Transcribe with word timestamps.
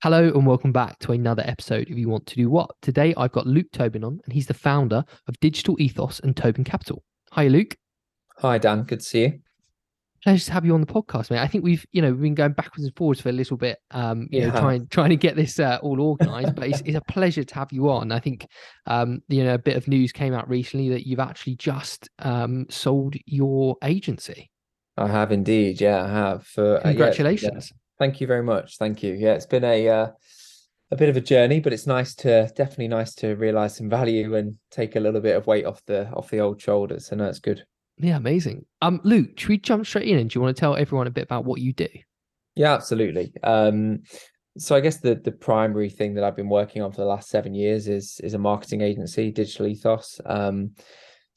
Hello 0.00 0.28
and 0.28 0.46
welcome 0.46 0.70
back 0.70 0.96
to 1.00 1.10
another 1.10 1.42
episode 1.44 1.90
of 1.90 1.98
You 1.98 2.08
Want 2.08 2.24
to 2.26 2.36
Do 2.36 2.48
What. 2.48 2.70
Today 2.82 3.12
I've 3.16 3.32
got 3.32 3.48
Luke 3.48 3.66
Tobin 3.72 4.04
on, 4.04 4.20
and 4.24 4.32
he's 4.32 4.46
the 4.46 4.54
founder 4.54 5.02
of 5.26 5.40
Digital 5.40 5.74
Ethos 5.80 6.20
and 6.20 6.36
Tobin 6.36 6.62
Capital. 6.62 7.02
Hi, 7.32 7.48
Luke. 7.48 7.76
Hi, 8.36 8.58
Dan. 8.58 8.84
Good 8.84 9.00
to 9.00 9.04
see 9.04 9.22
you. 9.22 9.40
Pleasure 10.22 10.44
to 10.44 10.52
have 10.52 10.64
you 10.64 10.74
on 10.74 10.82
the 10.82 10.86
podcast, 10.86 11.32
mate. 11.32 11.40
I 11.40 11.48
think 11.48 11.64
we've, 11.64 11.84
you 11.90 12.00
know, 12.00 12.12
we've 12.12 12.20
been 12.20 12.36
going 12.36 12.52
backwards 12.52 12.84
and 12.84 12.94
forwards 12.94 13.20
for 13.20 13.30
a 13.30 13.32
little 13.32 13.56
bit, 13.56 13.78
um, 13.90 14.28
you 14.30 14.38
yeah. 14.38 14.50
know, 14.50 14.60
trying 14.60 14.86
trying 14.86 15.10
to 15.10 15.16
get 15.16 15.34
this 15.34 15.58
uh, 15.58 15.80
all 15.82 16.00
organised. 16.00 16.54
but 16.54 16.68
it's, 16.68 16.80
it's 16.82 16.96
a 16.96 17.12
pleasure 17.12 17.42
to 17.42 17.54
have 17.56 17.72
you 17.72 17.90
on. 17.90 18.12
I 18.12 18.20
think, 18.20 18.46
um, 18.86 19.18
you 19.26 19.42
know, 19.42 19.54
a 19.54 19.58
bit 19.58 19.76
of 19.76 19.88
news 19.88 20.12
came 20.12 20.32
out 20.32 20.48
recently 20.48 20.90
that 20.90 21.08
you've 21.08 21.18
actually 21.18 21.56
just 21.56 22.08
um, 22.20 22.66
sold 22.70 23.16
your 23.26 23.76
agency. 23.82 24.48
I 24.96 25.08
have 25.08 25.32
indeed. 25.32 25.80
Yeah, 25.80 26.04
I 26.04 26.08
have. 26.08 26.46
For 26.46 26.78
congratulations. 26.82 27.72
Uh, 27.72 27.74
yeah, 27.74 27.87
Thank 27.98 28.20
you 28.20 28.26
very 28.26 28.42
much. 28.42 28.78
Thank 28.78 29.02
you. 29.02 29.14
Yeah, 29.14 29.34
it's 29.34 29.46
been 29.46 29.64
a 29.64 29.88
uh, 29.88 30.08
a 30.90 30.96
bit 30.96 31.08
of 31.08 31.16
a 31.16 31.20
journey, 31.20 31.60
but 31.60 31.72
it's 31.72 31.86
nice 31.86 32.14
to 32.16 32.50
definitely 32.56 32.88
nice 32.88 33.14
to 33.16 33.34
realize 33.34 33.76
some 33.76 33.90
value 33.90 34.36
and 34.36 34.56
take 34.70 34.96
a 34.96 35.00
little 35.00 35.20
bit 35.20 35.36
of 35.36 35.46
weight 35.46 35.66
off 35.66 35.84
the 35.86 36.08
off 36.10 36.30
the 36.30 36.38
old 36.38 36.60
shoulders. 36.60 37.06
So 37.06 37.16
no, 37.16 37.26
it's 37.26 37.40
good. 37.40 37.64
Yeah, 37.98 38.16
amazing. 38.16 38.64
Um, 38.80 39.00
Luke, 39.02 39.30
should 39.36 39.48
we 39.48 39.58
jump 39.58 39.84
straight 39.84 40.06
in? 40.06 40.18
And 40.18 40.30
do 40.30 40.38
you 40.38 40.42
want 40.42 40.56
to 40.56 40.60
tell 40.60 40.76
everyone 40.76 41.08
a 41.08 41.10
bit 41.10 41.24
about 41.24 41.44
what 41.44 41.60
you 41.60 41.72
do? 41.72 41.88
Yeah, 42.54 42.74
absolutely. 42.74 43.32
Um, 43.42 44.04
so 44.56 44.76
I 44.76 44.80
guess 44.80 44.98
the 44.98 45.16
the 45.16 45.32
primary 45.32 45.90
thing 45.90 46.14
that 46.14 46.24
I've 46.24 46.36
been 46.36 46.48
working 46.48 46.82
on 46.82 46.92
for 46.92 46.98
the 46.98 47.06
last 47.06 47.28
seven 47.28 47.54
years 47.54 47.88
is 47.88 48.20
is 48.22 48.34
a 48.34 48.38
marketing 48.38 48.80
agency, 48.80 49.30
Digital 49.30 49.66
Ethos. 49.66 50.20
Um, 50.24 50.72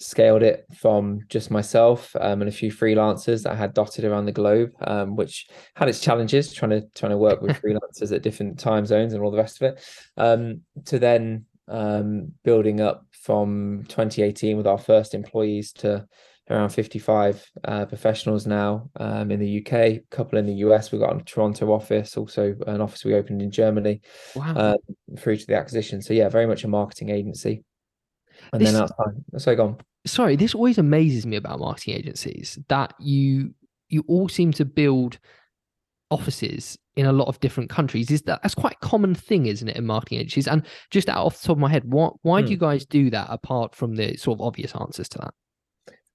scaled 0.02 0.44
it 0.44 0.66
from 0.76 1.22
just 1.30 1.52
myself 1.52 2.16
um, 2.20 2.41
and 2.41 2.50
a 2.50 2.54
few 2.54 2.72
freelancers 2.72 3.44
that 3.44 3.54
I 3.54 3.55
had 3.55 3.73
dotted 3.73 4.04
around 4.04 4.26
the 4.26 4.32
globe, 4.32 4.72
um, 4.82 5.16
which 5.16 5.48
had 5.76 5.90
its 5.90 6.00
challenges 6.00 6.54
trying 6.54 6.72
to 6.72 6.82
trying 6.96 7.12
to 7.12 7.18
work 7.18 7.41
with 7.41 7.62
freelancers 7.62 8.14
at 8.14 8.24
different 8.24 8.60
time 8.60 8.86
zones 8.86 9.14
and 9.14 9.24
all 9.24 9.32
the 9.32 9.38
rest 9.38 9.62
of 9.62 9.74
it. 9.74 9.84
Um, 10.18 10.62
to 10.86 11.00
then 11.00 11.46
um, 11.68 12.34
building 12.43 12.82
up 12.82 13.05
from 13.12 13.84
2018 13.88 14.58
with 14.58 14.68
our 14.68 14.77
first 14.77 15.13
employees 15.13 15.71
to 15.74 16.08
around 16.49 16.70
55 16.70 17.46
uh, 17.63 17.86
professionals 17.86 18.46
now 18.46 18.90
um, 18.99 19.32
in 19.32 19.40
the 19.40 19.60
UK, 19.60 19.74
a 19.74 20.04
couple 20.10 20.38
in 20.40 20.46
the 20.46 20.55
US. 20.55 20.91
We've 20.91 20.99
got 20.99 21.15
a 21.15 21.24
Toronto 21.24 21.71
office, 21.71 22.18
also 22.18 22.55
an 22.68 22.82
office 22.82 23.05
we 23.05 23.13
opened 23.13 23.41
in 23.41 23.52
Germany 23.52 24.02
wow. 24.36 24.54
uh, 24.55 24.77
through 25.18 25.38
to 25.38 25.48
the 25.48 25.55
acquisition. 25.55 26.02
So 26.02 26.13
yeah, 26.13 26.27
very 26.27 26.48
much 26.48 26.63
a 26.63 26.68
marketing 26.68 27.10
agency. 27.10 27.63
And 28.52 28.62
this, 28.62 28.71
then 28.71 28.82
outside, 28.82 29.24
so 29.38 29.55
go 29.55 29.65
on 29.65 29.77
sorry, 30.05 30.35
this 30.35 30.55
always 30.55 30.77
amazes 30.77 31.26
me 31.26 31.35
about 31.38 31.60
marketing 31.60 31.96
agencies 31.96 32.57
that 32.70 32.94
you 32.99 33.54
you 33.90 34.04
all 34.08 34.30
seem 34.30 34.52
to 34.54 34.66
build 34.66 35.20
offices 36.10 36.77
in 36.96 37.05
a 37.05 37.12
lot 37.12 37.27
of 37.27 37.40
different 37.40 37.70
countries. 37.70 38.12
Is 38.12 38.21
that 38.24 38.41
that's 38.41 38.55
quite 38.55 38.76
a 38.82 38.85
common 38.85 39.16
thing, 39.16 39.46
isn't 39.46 39.68
it, 39.68 39.77
in 39.77 39.85
marketing 39.85 40.20
agencies? 40.20 40.48
And 40.48 40.66
just 40.90 41.10
out 41.10 41.26
off 41.26 41.41
the 41.41 41.48
top 41.48 41.58
of 41.58 41.62
my 41.62 41.70
head, 41.70 41.84
what 41.85 42.13
why 42.21 42.41
hmm. 42.41 42.48
do 42.48 42.52
you 42.52 42.58
guys 42.58 42.85
do 42.85 43.10
that 43.10 43.27
apart 43.30 43.76
from 43.76 43.96
the 43.96 44.18
sort 44.18 44.40
of 44.40 44.46
obvious 44.46 44.76
answers 44.76 45.10
to 45.10 45.20
that? 45.20 45.34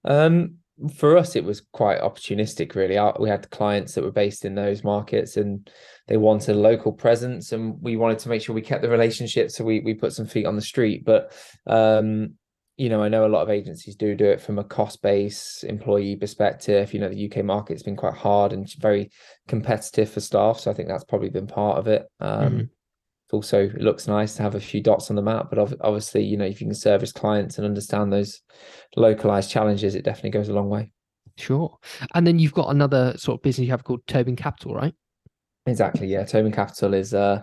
Um, 0.05 0.56
for 0.95 1.17
us, 1.17 1.37
it 1.37 1.45
was 1.45 1.62
quite 1.73 2.00
opportunistic, 2.00 2.75
really. 2.75 2.98
We 3.19 3.31
had 3.31 3.50
clients 3.50 3.95
that 3.95 4.05
were 4.05 4.12
based 4.12 4.45
in 4.45 4.55
those 4.55 4.84
markets 4.84 5.39
and 5.39 5.71
they 6.06 6.19
wanted 6.19 6.55
a 6.55 6.59
local 6.59 6.93
presence, 6.93 7.53
and 7.53 7.81
we 7.81 7.97
wanted 7.97 8.19
to 8.21 8.28
make 8.28 8.43
sure 8.43 8.55
we 8.55 8.62
kept 8.62 8.83
the 8.83 8.91
relationship. 8.91 9.50
So 9.50 9.65
we 9.65 9.81
we 9.81 9.95
put 9.95 10.12
some 10.12 10.27
feet 10.27 10.47
on 10.47 10.56
the 10.56 10.62
street. 10.62 11.05
But 11.05 11.33
um, 11.67 12.34
you 12.77 12.91
know, 12.91 13.02
I 13.02 13.08
know 13.08 13.27
a 13.27 13.28
lot 13.28 13.42
of 13.42 13.50
agencies 13.50 13.96
do 13.96 14.14
do 14.14 14.27
it 14.27 14.41
from 14.41 14.58
a 14.58 14.64
cost 14.64 15.00
base 15.00 15.64
employee 15.66 16.16
perspective. 16.16 16.92
You 16.92 17.00
know, 17.00 17.08
the 17.08 17.30
UK 17.30 17.44
market's 17.44 17.82
been 17.82 17.96
quite 17.96 18.14
hard 18.14 18.52
and 18.52 18.70
very 18.78 19.10
competitive 19.48 20.10
for 20.10 20.20
staff. 20.20 20.60
So 20.60 20.70
I 20.70 20.74
think 20.74 20.88
that's 20.88 21.04
probably 21.04 21.30
been 21.30 21.47
part 21.47 21.78
of 21.78 21.86
it. 21.86 22.06
Um, 22.20 22.52
mm-hmm. 22.52 22.64
Also, 23.32 23.64
it 23.64 23.80
looks 23.80 24.06
nice 24.06 24.34
to 24.34 24.42
have 24.42 24.54
a 24.54 24.60
few 24.60 24.82
dots 24.82 25.10
on 25.10 25.16
the 25.16 25.22
map, 25.22 25.48
but 25.50 25.58
obviously, 25.80 26.22
you 26.22 26.36
know, 26.36 26.44
if 26.44 26.60
you 26.60 26.66
can 26.66 26.74
service 26.74 27.12
clients 27.12 27.58
and 27.58 27.66
understand 27.66 28.12
those 28.12 28.41
localized 28.94 29.50
challenges, 29.50 29.94
it 29.94 30.04
definitely 30.04 30.31
goes 30.31 30.48
a 30.48 30.53
long 30.53 30.69
way. 30.69 30.92
Sure. 31.36 31.76
And 32.15 32.26
then 32.26 32.38
you've 32.38 32.54
got 32.54 32.70
another 32.70 33.15
sort 33.16 33.38
of 33.38 33.42
business 33.42 33.66
you 33.66 33.72
have 33.72 33.84
called 33.84 34.06
Tobin 34.06 34.36
Capital, 34.36 34.75
right? 34.75 34.94
Exactly. 35.66 36.06
Yeah. 36.06 36.25
Tobin 36.25 36.53
Capital 36.53 36.94
is 36.94 37.15
uh, 37.15 37.42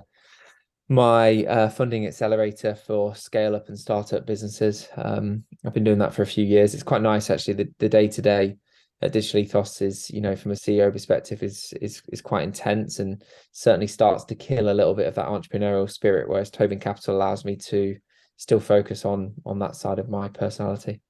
my 0.89 1.43
uh, 1.45 1.69
funding 1.69 2.05
accelerator 2.05 2.75
for 2.75 3.15
scale 3.15 3.55
up 3.55 3.69
and 3.69 3.79
startup 3.79 4.25
businesses. 4.25 4.87
Um, 4.97 5.43
I've 5.65 5.73
been 5.73 5.83
doing 5.83 5.99
that 5.99 6.13
for 6.13 6.23
a 6.23 6.27
few 6.27 6.45
years. 6.45 6.73
It's 6.73 6.83
quite 6.83 7.01
nice 7.01 7.29
actually. 7.29 7.71
The 7.77 7.89
day 7.89 8.07
to 8.07 8.21
day 8.21 8.57
at 9.01 9.11
Digital 9.11 9.41
Ethos 9.41 9.81
is, 9.81 10.09
you 10.09 10.21
know, 10.21 10.35
from 10.35 10.51
a 10.51 10.55
CEO 10.55 10.91
perspective, 10.91 11.43
is 11.43 11.73
is 11.81 12.01
is 12.11 12.21
quite 12.21 12.43
intense 12.43 12.99
and 12.99 13.23
certainly 13.51 13.87
starts 13.87 14.23
to 14.25 14.35
kill 14.35 14.69
a 14.69 14.73
little 14.73 14.93
bit 14.93 15.07
of 15.07 15.15
that 15.15 15.27
entrepreneurial 15.27 15.89
spirit. 15.89 16.29
Whereas 16.29 16.49
Tobin 16.49 16.79
Capital 16.79 17.15
allows 17.15 17.45
me 17.45 17.55
to 17.57 17.97
still 18.37 18.59
focus 18.59 19.05
on 19.05 19.33
on 19.45 19.59
that 19.59 19.75
side 19.75 19.99
of 19.99 20.09
my 20.09 20.27
personality. 20.29 21.01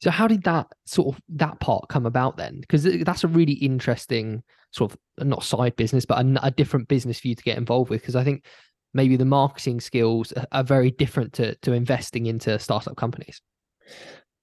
So 0.00 0.10
how 0.10 0.28
did 0.28 0.42
that 0.44 0.66
sort 0.84 1.14
of 1.14 1.22
that 1.30 1.58
part 1.60 1.88
come 1.88 2.06
about 2.06 2.36
then? 2.36 2.60
Because 2.60 2.84
that's 3.04 3.24
a 3.24 3.28
really 3.28 3.54
interesting 3.54 4.42
sort 4.70 4.92
of 4.92 5.26
not 5.26 5.44
side 5.44 5.76
business, 5.76 6.04
but 6.04 6.24
a, 6.24 6.46
a 6.46 6.50
different 6.50 6.88
business 6.88 7.20
for 7.20 7.28
you 7.28 7.34
to 7.34 7.42
get 7.42 7.58
involved 7.58 7.90
with. 7.90 8.00
Because 8.02 8.16
I 8.16 8.24
think 8.24 8.44
maybe 8.92 9.16
the 9.16 9.24
marketing 9.24 9.80
skills 9.80 10.32
are 10.52 10.64
very 10.64 10.90
different 10.90 11.32
to 11.34 11.54
to 11.56 11.72
investing 11.72 12.26
into 12.26 12.58
startup 12.58 12.96
companies. 12.96 13.40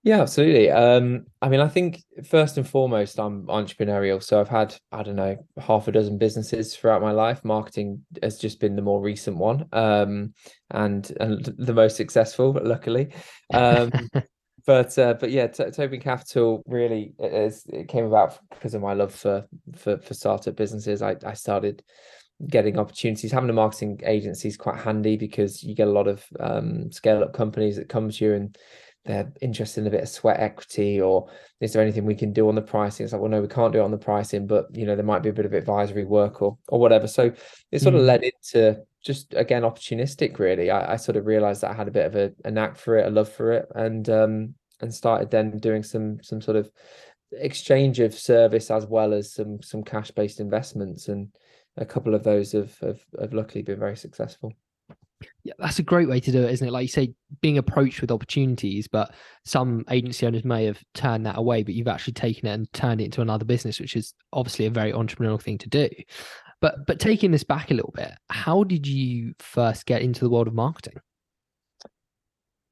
Yeah, 0.03 0.22
absolutely. 0.22 0.72
Um, 0.72 1.28
I 1.44 1.50
mean, 1.50 1.59
I 1.59 1.68
think 1.68 2.03
first 2.25 2.58
and 2.58 2.68
foremost, 2.68 3.20
I'm 3.20 3.46
entrepreneurial. 3.46 4.22
So 4.22 4.40
I've 4.40 4.50
had, 4.50 4.75
I 4.91 5.03
don't 5.03 5.16
know, 5.16 5.46
half 5.59 5.88
a 5.88 5.91
dozen 5.91 6.18
businesses 6.18 6.75
throughout 6.75 7.03
my 7.03 7.12
life. 7.12 7.46
Marketing 7.46 8.03
has 8.24 8.40
just 8.40 8.59
been 8.59 8.75
the 8.75 8.81
more 8.81 9.00
recent 9.00 9.38
one, 9.38 9.68
um, 9.74 10.34
and 10.72 11.12
and 11.20 11.46
the 11.59 11.74
most 11.74 11.97
successful, 11.97 12.59
luckily. 12.64 13.14
Um, 13.53 13.91
but 14.66 14.98
uh, 14.98 15.16
but 15.20 15.32
yeah, 15.32 15.48
T- 15.48 15.72
Tobin 15.72 16.02
Capital 16.02 16.64
really 16.66 17.14
is 17.20 17.64
it 17.68 17.88
came 17.88 18.06
about 18.06 18.40
because 18.50 18.74
of 18.74 18.82
my 18.82 18.94
love 18.94 19.14
for 19.14 19.46
for 19.76 19.98
for 19.98 20.14
startup 20.14 20.56
businesses. 20.56 21.02
I 21.02 21.16
I 21.26 21.34
started 21.34 21.84
getting 22.48 22.80
opportunities. 22.80 23.32
Having 23.32 23.52
a 23.52 23.54
marketing 23.54 24.02
agency 24.04 24.48
is 24.48 24.58
quite 24.58 24.80
handy 24.80 25.18
because 25.18 25.64
you 25.64 25.76
get 25.76 25.88
a 25.88 25.92
lot 25.92 26.08
of 26.08 26.26
um, 26.40 26.92
scale 26.92 27.24
up 27.24 27.34
companies 27.34 27.76
that 27.76 27.90
come 27.90 28.10
to 28.10 28.26
you 28.26 28.34
and 28.34 28.58
they're 29.06 29.32
interested 29.42 29.82
in 29.82 29.88
a 29.88 29.90
bit 29.92 30.04
of 30.04 30.10
sweat 30.10 30.40
equity 30.40 31.02
or 31.02 31.28
is 31.60 31.74
there 31.74 31.82
anything 31.82 32.06
we 32.06 32.16
can 32.16 32.32
do 32.32 32.48
on 32.48 32.54
the 32.54 32.62
pricing 32.62 33.04
it's 33.04 33.14
like 33.14 33.22
well 33.22 33.32
no 33.32 33.42
we 33.42 33.48
can't 33.48 33.74
do 33.74 33.80
it 33.80 33.84
on 33.84 33.90
the 33.90 33.98
pricing 33.98 34.46
but 34.46 34.68
you 34.76 34.86
know 34.86 34.96
there 34.96 35.04
might 35.04 35.24
be 35.24 35.30
a 35.30 35.34
bit 35.34 35.46
of 35.46 35.54
advisory 35.54 36.06
work 36.06 36.42
or 36.42 36.56
or 36.68 36.80
whatever 36.80 37.08
so 37.08 37.32
it 37.72 37.82
sort 37.82 37.96
mm. 37.96 37.98
of 37.98 38.04
led 38.04 38.24
into 38.24 38.80
just 39.04 39.34
again 39.34 39.64
opportunistic 39.64 40.40
really 40.40 40.70
I, 40.70 40.94
I, 40.94 40.96
sort 40.96 41.18
of 41.18 41.26
realized 41.26 41.62
that 41.62 41.72
i 41.72 41.74
had 41.74 41.88
a 41.88 41.92
bit 41.92 42.06
of 42.06 42.16
a, 42.16 42.32
a 42.46 42.52
knack 42.52 42.78
for 42.78 42.98
it 42.98 43.08
a 43.08 43.10
love 43.10 43.32
for 43.32 43.52
it 43.52 43.68
and 43.76 44.08
um 44.10 44.56
and 44.80 44.94
started 44.94 45.32
then 45.32 45.58
doing 45.58 45.84
some 45.84 46.22
some 46.22 46.42
sort 46.42 46.58
of 46.58 46.70
exchange 47.34 48.00
of 48.00 48.14
service 48.14 48.70
as 48.70 48.86
well 48.86 49.14
as 49.14 49.34
some 49.34 49.62
some 49.62 49.84
cash 49.84 50.12
based 50.12 50.40
investments 50.40 51.08
and 51.08 51.30
a 51.78 51.86
couple 51.86 52.14
of 52.14 52.24
those 52.24 52.52
have, 52.52 52.78
have 52.80 53.00
have 53.20 53.34
luckily 53.34 53.62
been 53.62 53.80
very 53.80 53.96
successful 53.96 54.54
yeah, 55.44 55.54
that's 55.60 55.80
a 55.80 55.84
great 55.84 56.08
way 56.08 56.20
to 56.20 56.32
do 56.32 56.44
it, 56.44 56.52
isn't 56.52 56.68
it? 56.68 56.72
Like 56.72 56.84
you 56.84 56.88
say, 56.88 57.14
being 57.42 57.58
approached 57.58 58.02
with 58.02 58.12
opportunities, 58.12 58.88
but 58.88 59.14
some 59.46 59.84
agency 59.90 60.26
owners 60.26 60.44
may 60.44 60.66
have 60.66 60.82
turned 60.94 61.26
that 61.26 61.38
away, 61.38 61.64
but 61.64 61.74
you've 61.74 61.88
actually 61.88 62.14
taken 62.14 62.48
it 62.48 62.54
and 62.54 62.74
turned 62.74 63.02
it 63.02 63.06
into 63.06 63.22
another 63.22 63.46
business, 63.46 63.80
which 63.80 63.96
is 63.96 64.14
obviously 64.34 64.66
a 64.66 64.72
very 64.72 64.92
entrepreneurial 64.92 65.42
thing 65.42 65.58
to 65.60 65.70
do. 65.70 65.90
But 66.62 66.86
but 66.86 67.00
taking 67.00 67.32
this 67.32 67.44
back 67.44 67.72
a 67.72 67.74
little 67.74 67.94
bit, 67.96 68.12
how 68.30 68.64
did 68.64 68.86
you 68.86 69.34
first 69.40 69.86
get 69.86 70.02
into 70.02 70.22
the 70.22 70.30
world 70.30 70.48
of 70.48 70.54
marketing? 70.54 71.00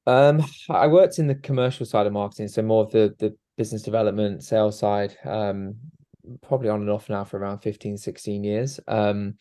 Um, 0.06 0.44
I 0.70 0.86
worked 0.86 1.18
in 1.18 1.26
the 1.26 1.34
commercial 1.34 1.84
side 1.84 2.06
of 2.06 2.12
marketing, 2.12 2.48
so 2.48 2.62
more 2.62 2.84
of 2.84 2.92
the 2.92 3.14
the 3.18 3.36
business 3.56 3.82
development, 3.82 4.44
sales 4.44 4.78
side. 4.78 5.16
Um, 5.24 5.74
probably 6.42 6.68
on 6.68 6.80
and 6.80 6.90
off 6.90 7.08
now 7.08 7.24
for 7.24 7.38
around 7.38 7.58
15, 7.58 7.96
16 7.96 8.44
years. 8.44 8.78
Um, 8.86 9.34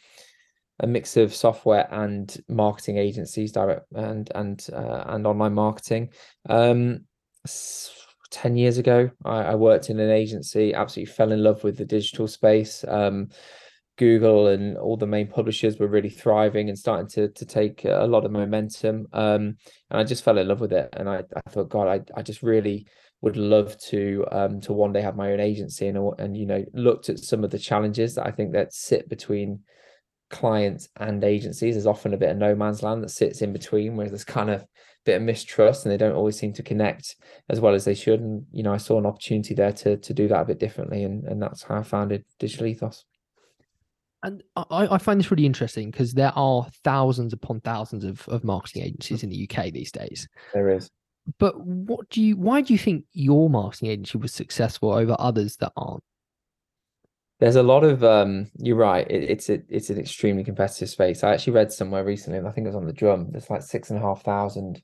a 0.82 0.88
mix 0.88 1.18
of 1.18 1.36
software 1.36 1.88
and 1.92 2.36
marketing 2.48 2.98
agencies, 2.98 3.52
direct 3.52 3.86
and 3.94 4.32
and 4.34 4.66
uh, 4.72 5.04
and 5.08 5.28
online 5.28 5.54
marketing. 5.54 6.10
Um, 6.50 7.02
ten 8.32 8.56
years 8.56 8.78
ago, 8.78 9.10
I, 9.26 9.40
I, 9.42 9.56
worked 9.56 9.90
in 9.90 10.00
an 10.00 10.10
agency. 10.10 10.74
Absolutely 10.74 11.14
fell 11.14 11.34
in 11.34 11.44
love 11.44 11.64
with 11.66 11.78
the 11.78 11.86
digital 11.86 12.28
space. 12.28 12.86
Um, 12.88 13.28
Google 14.00 14.48
and 14.48 14.78
all 14.78 14.96
the 14.96 15.06
main 15.06 15.28
publishers 15.28 15.78
were 15.78 15.88
really 15.88 16.10
thriving 16.10 16.70
and 16.70 16.80
starting 16.80 17.08
to 17.10 17.28
to 17.28 17.46
take 17.46 17.84
a 17.84 18.08
lot 18.08 18.26
of 18.26 18.32
momentum. 18.32 19.08
Um, 19.14 19.58
and 19.92 20.00
I 20.00 20.04
just 20.06 20.24
fell 20.24 20.38
in 20.38 20.48
love 20.48 20.62
with 20.62 20.72
it. 20.72 20.90
And 20.94 21.10
I, 21.10 21.24
I 21.36 21.50
thought, 21.50 21.70
God, 21.70 21.88
I, 21.88 22.20
I 22.20 22.24
just 22.24 22.42
really 22.42 22.88
would 23.22 23.36
love 23.36 23.78
to 23.90 24.26
um, 24.32 24.62
to 24.62 24.72
one 24.72 24.94
day 24.94 25.02
have 25.02 25.18
my 25.18 25.34
own 25.34 25.42
agency 25.42 25.88
and 25.88 25.98
and 26.18 26.38
you 26.38 26.46
know 26.46 26.64
looked 26.74 27.10
at 27.10 27.20
some 27.20 27.44
of 27.44 27.52
the 27.52 27.60
challenges 27.60 28.16
that 28.16 28.26
I 28.26 28.32
think 28.32 28.54
that 28.54 28.74
sit 28.74 29.10
between 29.10 29.60
clients 30.30 30.88
and 30.96 31.24
agencies 31.24 31.76
there's 31.76 31.88
often 31.88 32.14
a 32.14 32.18
bit 32.18 32.30
of 32.30 32.38
no 32.38 32.56
man's 32.56 32.84
land 32.84 33.04
that 33.04 33.10
sits 33.10 33.42
in 33.42 33.52
between 33.52 33.98
where 33.98 34.08
there's 34.08 34.24
kind 34.24 34.52
of 34.52 34.62
a 34.62 34.68
bit 35.04 35.16
of 35.16 35.24
mistrust 35.24 35.84
and 35.84 35.92
they 35.92 35.98
don't 35.98 36.16
always 36.16 36.38
seem 36.38 36.54
to 36.54 36.62
connect 36.62 37.16
as 37.50 37.60
well 37.60 37.74
as 37.74 37.84
they 37.84 37.96
should 37.96 38.22
and 38.22 38.46
you 38.52 38.62
know 38.62 38.72
I 38.72 38.78
saw 38.78 39.00
an 39.00 39.08
opportunity 39.08 39.56
there 39.56 39.74
to 39.74 39.98
to 39.98 40.14
do 40.14 40.28
that 40.28 40.42
a 40.42 40.46
bit 40.46 40.60
differently 40.60 41.04
and 41.04 41.26
and 41.26 41.42
that's 41.42 41.64
how 41.64 41.80
I 41.80 41.84
founded 41.84 42.24
Digital 42.38 42.68
Ethos 42.68 43.06
And 44.24 44.44
I, 44.56 44.88
I 44.92 44.98
find 44.98 45.20
this 45.20 45.32
really 45.32 45.46
interesting 45.46 45.92
because 45.92 46.14
there 46.14 46.34
are 46.36 46.68
thousands 46.84 47.32
upon 47.32 47.62
thousands 47.62 48.04
of, 48.04 48.28
of 48.28 48.44
marketing 48.44 48.84
agencies 48.84 49.24
in 49.24 49.30
the 49.30 49.50
UK 49.50 49.72
these 49.72 49.92
days. 49.92 50.28
There 50.54 50.70
is. 50.70 50.90
But 51.38 51.60
what 51.60 52.10
do 52.10 52.22
you 52.22 52.36
why 52.36 52.62
do 52.62 52.74
you 52.74 52.80
think 52.80 53.06
your 53.14 53.50
marketing 53.50 53.90
agency 53.90 54.18
was 54.18 54.34
successful 54.34 54.92
over 54.92 55.16
others 55.20 55.58
that 55.58 55.72
aren't? 55.78 56.04
There's 57.40 57.56
a 57.56 57.64
lot 57.64 57.84
of 57.84 58.04
um 58.04 58.50
you're 58.58 58.76
right, 58.76 59.10
it, 59.10 59.24
it's 59.30 59.50
a, 59.50 59.62
it's 59.70 59.90
an 59.90 60.00
extremely 60.00 60.44
competitive 60.44 60.90
space. 60.90 61.24
I 61.24 61.34
actually 61.34 61.54
read 61.54 61.72
somewhere 61.72 62.04
recently, 62.04 62.40
and 62.40 62.48
I 62.48 62.52
think 62.52 62.66
it 62.66 62.70
was 62.70 62.76
on 62.76 62.88
the 62.88 62.94
drum, 62.94 63.28
there's 63.32 63.50
like 63.50 63.62
six 63.62 63.90
and 63.90 64.00
a 64.00 64.02
half 64.02 64.24
thousand 64.24 64.82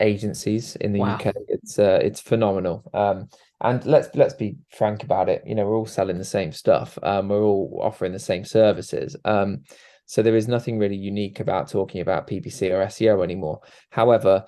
agencies 0.00 0.76
in 0.76 0.92
the 0.92 1.00
Wow. 1.00 1.14
UK. 1.16 1.34
It's 1.48 1.78
uh 1.78 2.00
it's 2.02 2.20
phenomenal. 2.20 2.82
Um 2.94 3.28
and 3.60 3.84
let's 3.86 4.08
let's 4.14 4.34
be 4.34 4.56
frank 4.70 5.04
about 5.04 5.28
it, 5.28 5.42
you 5.46 5.54
know, 5.54 5.64
we're 5.66 5.76
all 5.76 5.86
selling 5.86 6.18
the 6.18 6.24
same 6.24 6.52
stuff. 6.52 6.98
Um 7.02 7.28
we're 7.28 7.42
all 7.42 7.80
offering 7.82 8.12
the 8.12 8.18
same 8.18 8.44
services. 8.44 9.16
Um 9.24 9.62
so 10.06 10.22
there 10.22 10.36
is 10.36 10.48
nothing 10.48 10.78
really 10.78 10.96
unique 10.96 11.40
about 11.40 11.70
talking 11.70 12.00
about 12.00 12.26
PPC 12.26 12.70
or 12.70 12.84
SEO 12.86 13.24
anymore. 13.24 13.60
However, 13.90 14.44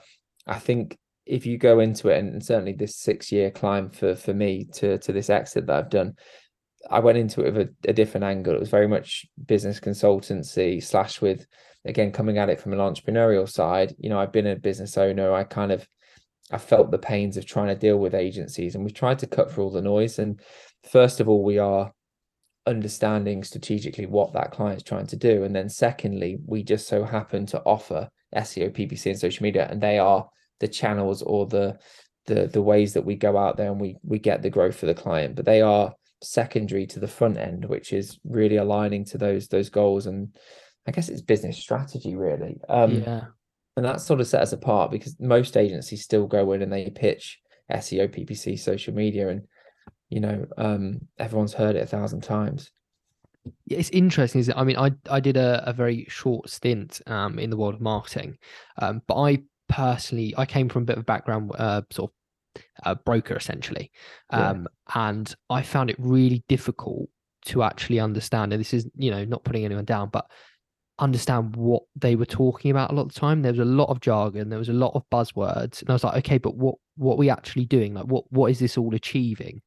I 0.47 0.59
think 0.59 0.99
if 1.25 1.47
you 1.47 1.59
go 1.59 1.81
into 1.81 2.09
it, 2.09 2.19
and, 2.19 2.45
certainly 2.45 2.73
this 2.73 2.97
six 2.97 3.33
year 3.33 3.51
climb 3.51 3.91
for 3.91 4.15
for 4.15 4.35
me 4.35 4.65
to 4.75 4.99
to 4.99 5.13
this 5.13 5.31
exit 5.31 5.67
that 5.67 5.77
I've 5.77 5.91
done, 5.91 6.15
I 6.91 7.01
went 7.01 7.19
into 7.19 7.41
it 7.45 7.55
with 7.55 7.69
a, 7.69 7.91
a 7.91 7.93
different 7.93 8.25
angle. 8.25 8.55
It 8.55 8.61
was 8.61 8.69
very 8.69 8.89
much 8.89 9.27
business 9.47 9.81
consultancy 9.81 10.83
slash 10.83 11.21
with 11.21 11.47
again 11.87 12.13
coming 12.13 12.39
at 12.39 12.49
it 12.49 12.61
from 12.61 12.73
an 12.73 12.79
entrepreneurial 12.79 13.49
side. 13.49 13.95
You 13.99 14.11
know, 14.11 14.19
I've 14.19 14.33
been 14.33 14.47
a 14.47 14.57
business 14.57 14.97
owner. 14.97 15.33
I 15.33 15.45
kind 15.45 15.73
of 15.73 15.87
I 16.51 16.59
felt 16.59 16.91
the 16.91 16.99
pains 16.99 17.37
of 17.37 17.47
trying 17.47 17.69
to 17.69 17.75
deal 17.75 17.99
with 17.99 18.15
agencies, 18.15 18.75
and 18.75 18.85
we've 18.85 18.95
tried 18.95 19.19
to 19.21 19.27
cut 19.27 19.51
through 19.51 19.65
all 19.65 19.71
the 19.71 19.83
noise. 19.83 20.19
And 20.19 20.41
first 20.91 21.21
of 21.21 21.29
all, 21.29 21.43
we 21.43 21.59
are 21.59 21.93
understanding 22.67 23.45
strategically 23.45 24.07
what 24.07 24.33
that 24.33 24.51
client's 24.51 24.83
trying 24.83 25.07
to 25.09 25.17
do, 25.17 25.45
and 25.45 25.55
then 25.55 25.69
secondly, 25.69 26.39
we 26.47 26.63
just 26.63 26.89
so 26.89 27.05
happen 27.05 27.47
to 27.47 27.63
offer 27.63 28.09
SEO, 28.35 28.71
PPC, 28.71 29.07
and 29.07 29.19
social 29.19 29.43
media, 29.43 29.69
and 29.71 29.81
they 29.81 29.99
are 29.99 30.29
the 30.61 30.69
channels 30.69 31.23
or 31.23 31.47
the 31.47 31.79
the 32.27 32.47
the 32.49 32.63
ways 32.63 32.93
that 32.95 33.05
we 33.05 33.15
go 33.15 33.37
out 33.37 33.57
there 33.57 33.71
and 33.71 33.81
we 33.81 33.97
we 34.03 34.19
get 34.19 34.43
the 34.43 34.51
growth 34.51 34.77
for 34.77 34.87
the 34.87 34.95
client, 34.95 35.37
but 35.37 35.45
they 35.45 35.61
are 35.61 35.95
secondary 36.23 36.87
to 36.87 37.01
the 37.01 37.09
front 37.09 37.37
end, 37.37 37.65
which 37.65 37.93
is 37.93 38.19
really 38.25 38.57
aligning 38.57 39.05
to 39.05 39.19
those 39.19 39.49
those 39.49 39.71
goals. 39.71 40.07
And 40.07 40.35
I 40.87 40.93
guess 40.93 41.09
it's 41.09 41.21
business 41.23 41.59
strategy 41.59 42.15
really. 42.15 42.61
Um, 42.69 43.03
yeah. 43.03 43.25
and 43.77 43.85
that 43.85 44.01
sort 44.01 44.21
of 44.21 44.27
set 44.27 44.43
us 44.43 44.53
apart 44.53 44.91
because 44.91 45.17
most 45.21 45.57
agencies 45.57 46.03
still 46.05 46.27
go 46.27 46.53
in 46.53 46.63
and 46.63 46.73
they 46.73 46.91
pitch 46.91 47.41
SEO, 47.73 48.09
PPC, 48.09 48.59
social 48.59 48.95
media, 48.95 49.29
and 49.29 49.43
you 50.09 50.21
know, 50.21 50.47
um, 50.57 51.01
everyone's 51.19 51.53
heard 51.55 51.75
it 51.77 51.83
a 51.83 51.87
thousand 51.87 52.23
times. 52.23 52.71
Yeah, 53.67 53.79
It's 53.79 53.91
interesting, 53.91 54.41
isn't 54.41 54.57
it? 54.57 54.61
I 54.61 54.65
mean, 54.65 54.77
I 54.77 54.93
I 55.11 55.21
did 55.21 55.37
a, 55.37 55.69
a 55.69 55.73
very 55.73 56.07
short 56.09 56.49
stint 56.49 57.01
um 57.07 57.39
in 57.39 57.51
the 57.51 57.57
world 57.57 57.75
of 57.75 57.81
marketing. 57.81 58.39
Um, 58.81 59.03
but 59.07 59.17
I 59.21 59.43
personally 59.69 60.35
I 60.37 60.47
came 60.47 60.69
from 60.69 60.83
a 60.83 60.87
bit 60.87 60.97
of 60.97 61.03
a 61.03 61.05
background 61.05 61.51
uh 61.59 61.83
sort 61.91 62.11
of 62.11 62.63
a 62.85 62.95
broker 62.95 63.37
essentially. 63.37 63.91
Yeah. 64.33 64.51
Um 64.51 64.69
and 64.95 65.35
I 65.51 65.63
found 65.63 65.91
it 65.91 65.97
really 65.99 66.45
difficult 66.49 67.09
to 67.47 67.63
actually 67.63 68.01
understand, 68.01 68.53
and 68.53 68.61
this 68.61 68.75
is, 68.75 68.89
you 68.97 69.11
know, 69.11 69.25
not 69.25 69.45
putting 69.45 69.65
anyone 69.65 69.85
down, 69.85 70.09
but 70.11 70.29
understand 70.99 71.57
what 71.57 71.83
they 71.95 72.17
were 72.17 72.27
talking 72.27 72.71
about 72.71 72.91
a 72.91 72.95
lot 72.95 73.03
of 73.03 73.15
the 73.15 73.21
time. 73.21 73.43
There 73.43 73.53
was 73.53 73.59
a 73.61 73.65
lot 73.65 73.89
of 73.91 74.01
jargon, 74.01 74.49
there 74.49 74.59
was 74.59 74.69
a 74.69 74.73
lot 74.75 74.95
of 74.95 75.05
buzzwords, 75.11 75.81
and 75.83 75.91
I 75.91 75.95
was 75.95 76.05
like, 76.05 76.17
okay, 76.19 76.39
but 76.39 76.57
what 76.57 76.77
what 76.97 77.15
are 77.15 77.19
we 77.19 77.31
actually 77.31 77.67
doing? 77.67 77.95
Like 77.95 78.07
what 78.07 78.31
what 78.33 78.51
is 78.51 78.59
this 78.59 78.79
all 78.79 78.95
achieving? 78.95 79.63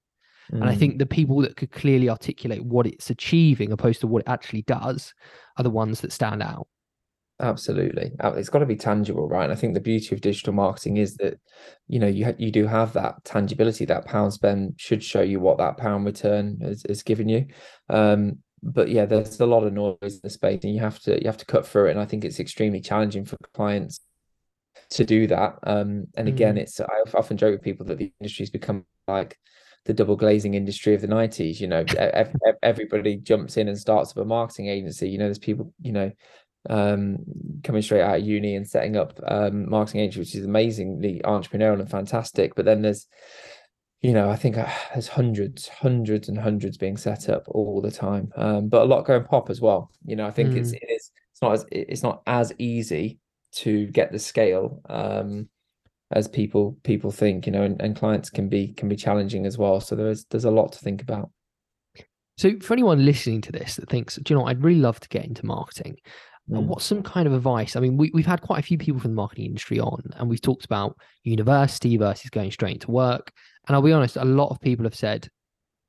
And 0.61 0.69
I 0.69 0.73
Mm. 0.73 0.79
think 0.79 0.99
the 0.99 1.05
people 1.05 1.41
that 1.41 1.57
could 1.57 1.71
clearly 1.71 2.09
articulate 2.09 2.65
what 2.65 2.87
it's 2.87 3.09
achieving 3.09 3.71
opposed 3.71 4.01
to 4.01 4.07
what 4.07 4.21
it 4.23 4.29
actually 4.29 4.63
does 4.63 5.13
are 5.57 5.63
the 5.63 5.69
ones 5.71 6.01
that 6.01 6.11
stand 6.13 6.43
out. 6.43 6.67
Absolutely. 7.41 8.11
Uh, 8.19 8.33
It's 8.33 8.49
got 8.49 8.59
to 8.59 8.65
be 8.65 8.75
tangible, 8.75 9.29
right? 9.29 9.45
And 9.45 9.53
I 9.53 9.55
think 9.55 9.73
the 9.73 9.79
beauty 9.79 10.13
of 10.13 10.19
digital 10.19 10.51
marketing 10.51 10.97
is 10.97 11.15
that, 11.17 11.39
you 11.87 11.97
know, 11.97 12.07
you 12.07 12.25
ha 12.25 12.33
you 12.37 12.51
do 12.51 12.67
have 12.67 12.91
that 12.93 13.23
tangibility. 13.23 13.85
That 13.85 14.05
pound 14.05 14.33
spend 14.33 14.73
should 14.77 15.01
show 15.01 15.21
you 15.21 15.39
what 15.39 15.57
that 15.57 15.77
pound 15.77 16.05
return 16.05 16.57
is, 16.61 16.83
is 16.85 17.01
giving 17.01 17.29
you. 17.29 17.45
Um, 17.87 18.43
but 18.61 18.89
yeah, 18.89 19.05
there's 19.05 19.39
a 19.39 19.45
lot 19.45 19.63
of 19.63 19.73
noise 19.73 19.97
in 20.01 20.19
the 20.23 20.29
space, 20.29 20.63
and 20.63 20.73
you 20.73 20.79
have 20.81 20.99
to 21.01 21.19
you 21.21 21.27
have 21.27 21.37
to 21.37 21.45
cut 21.45 21.67
through 21.67 21.87
it. 21.87 21.91
And 21.91 21.99
I 21.99 22.05
think 22.05 22.25
it's 22.25 22.39
extremely 22.39 22.81
challenging 22.81 23.25
for 23.25 23.37
clients 23.53 24.01
to 24.91 25.05
do 25.05 25.27
that. 25.27 25.59
Um, 25.63 26.05
and 26.15 26.27
again, 26.27 26.55
Mm. 26.55 26.59
it's 26.59 26.79
I 26.79 27.03
often 27.13 27.37
joke 27.37 27.53
with 27.53 27.61
people 27.61 27.85
that 27.87 27.97
the 27.97 28.11
industry's 28.19 28.49
become 28.49 28.85
like 29.07 29.37
the 29.85 29.93
double 29.93 30.15
glazing 30.15 30.53
industry 30.55 30.93
of 30.93 31.01
the 31.01 31.07
90s. 31.07 31.59
You 31.59 31.67
know, 31.67 31.83
ev- 31.97 32.35
ev- 32.45 32.55
everybody 32.61 33.17
jumps 33.17 33.57
in 33.57 33.67
and 33.67 33.77
starts 33.77 34.11
up 34.11 34.17
a 34.17 34.25
marketing 34.25 34.67
agency. 34.67 35.09
You 35.09 35.17
know, 35.17 35.25
there's 35.25 35.39
people, 35.39 35.73
you 35.81 35.91
know, 35.91 36.11
um 36.69 37.17
coming 37.63 37.81
straight 37.81 38.01
out 38.01 38.19
of 38.19 38.25
uni 38.25 38.55
and 38.55 38.67
setting 38.67 38.97
up 38.97 39.17
um 39.25 39.69
marketing 39.69 40.01
agency 40.01 40.19
which 40.19 40.35
is 40.35 40.43
amazingly 40.43 41.21
entrepreneurial 41.23 41.79
and 41.79 41.89
fantastic 41.89 42.53
but 42.53 42.65
then 42.65 42.81
there's 42.81 43.07
you 44.01 44.13
know 44.13 44.29
I 44.29 44.35
think 44.35 44.57
uh, 44.57 44.67
there's 44.93 45.07
hundreds 45.07 45.67
hundreds 45.67 46.29
and 46.29 46.37
hundreds 46.37 46.77
being 46.77 46.97
set 46.97 47.29
up 47.29 47.43
all 47.47 47.81
the 47.81 47.91
time 47.91 48.31
um 48.35 48.69
but 48.69 48.81
a 48.83 48.85
lot 48.85 49.05
going 49.05 49.23
pop 49.23 49.49
as 49.49 49.59
well 49.61 49.91
you 50.05 50.15
know 50.15 50.25
I 50.25 50.31
think 50.31 50.55
it's 50.55 50.71
Mm. 50.71 50.77
it 50.81 50.89
is 50.89 51.11
it's 51.31 51.41
not 51.41 51.53
as 51.53 51.65
it's 51.71 52.03
not 52.03 52.21
as 52.27 52.53
easy 52.57 53.19
to 53.53 53.87
get 53.87 54.11
the 54.11 54.19
scale 54.19 54.81
um 54.89 55.49
as 56.11 56.27
people 56.27 56.77
people 56.83 57.11
think 57.11 57.45
you 57.45 57.51
know 57.51 57.63
and, 57.63 57.81
and 57.81 57.95
clients 57.95 58.29
can 58.29 58.49
be 58.49 58.69
can 58.73 58.89
be 58.89 58.95
challenging 58.95 59.45
as 59.45 59.57
well 59.57 59.79
so 59.79 59.95
there 59.95 60.09
is 60.09 60.25
there's 60.29 60.45
a 60.45 60.51
lot 60.51 60.71
to 60.71 60.79
think 60.79 61.01
about 61.01 61.29
So 62.37 62.57
for 62.61 62.73
anyone 62.73 63.05
listening 63.05 63.41
to 63.41 63.51
this 63.51 63.75
that 63.75 63.89
thinks, 63.89 64.15
do 64.15 64.33
you 64.33 64.39
know, 64.39 64.45
I'd 64.45 64.63
really 64.63 64.79
love 64.79 64.99
to 65.01 65.09
get 65.09 65.25
into 65.25 65.45
marketing. 65.45 65.97
uh, 66.53 66.59
Mm. 66.59 66.65
What's 66.67 66.85
some 66.85 67.03
kind 67.03 67.27
of 67.27 67.33
advice? 67.33 67.75
I 67.75 67.79
mean, 67.79 67.95
we, 67.97 68.09
we've 68.13 68.25
had 68.25 68.41
quite 68.41 68.59
a 68.59 68.63
few 68.63 68.77
people 68.77 68.99
from 68.99 69.11
the 69.11 69.21
marketing 69.23 69.45
industry 69.45 69.79
on, 69.79 70.01
and 70.17 70.27
we've 70.29 70.41
talked 70.41 70.65
about 70.65 70.95
university 71.23 71.95
versus 71.97 72.29
going 72.31 72.49
straight 72.51 72.75
into 72.75 72.89
work. 72.91 73.31
And 73.69 73.75
I'll 73.75 73.83
be 73.83 73.93
honest, 73.93 74.17
a 74.17 74.25
lot 74.25 74.49
of 74.49 74.59
people 74.59 74.83
have 74.83 74.95
said, 74.95 75.29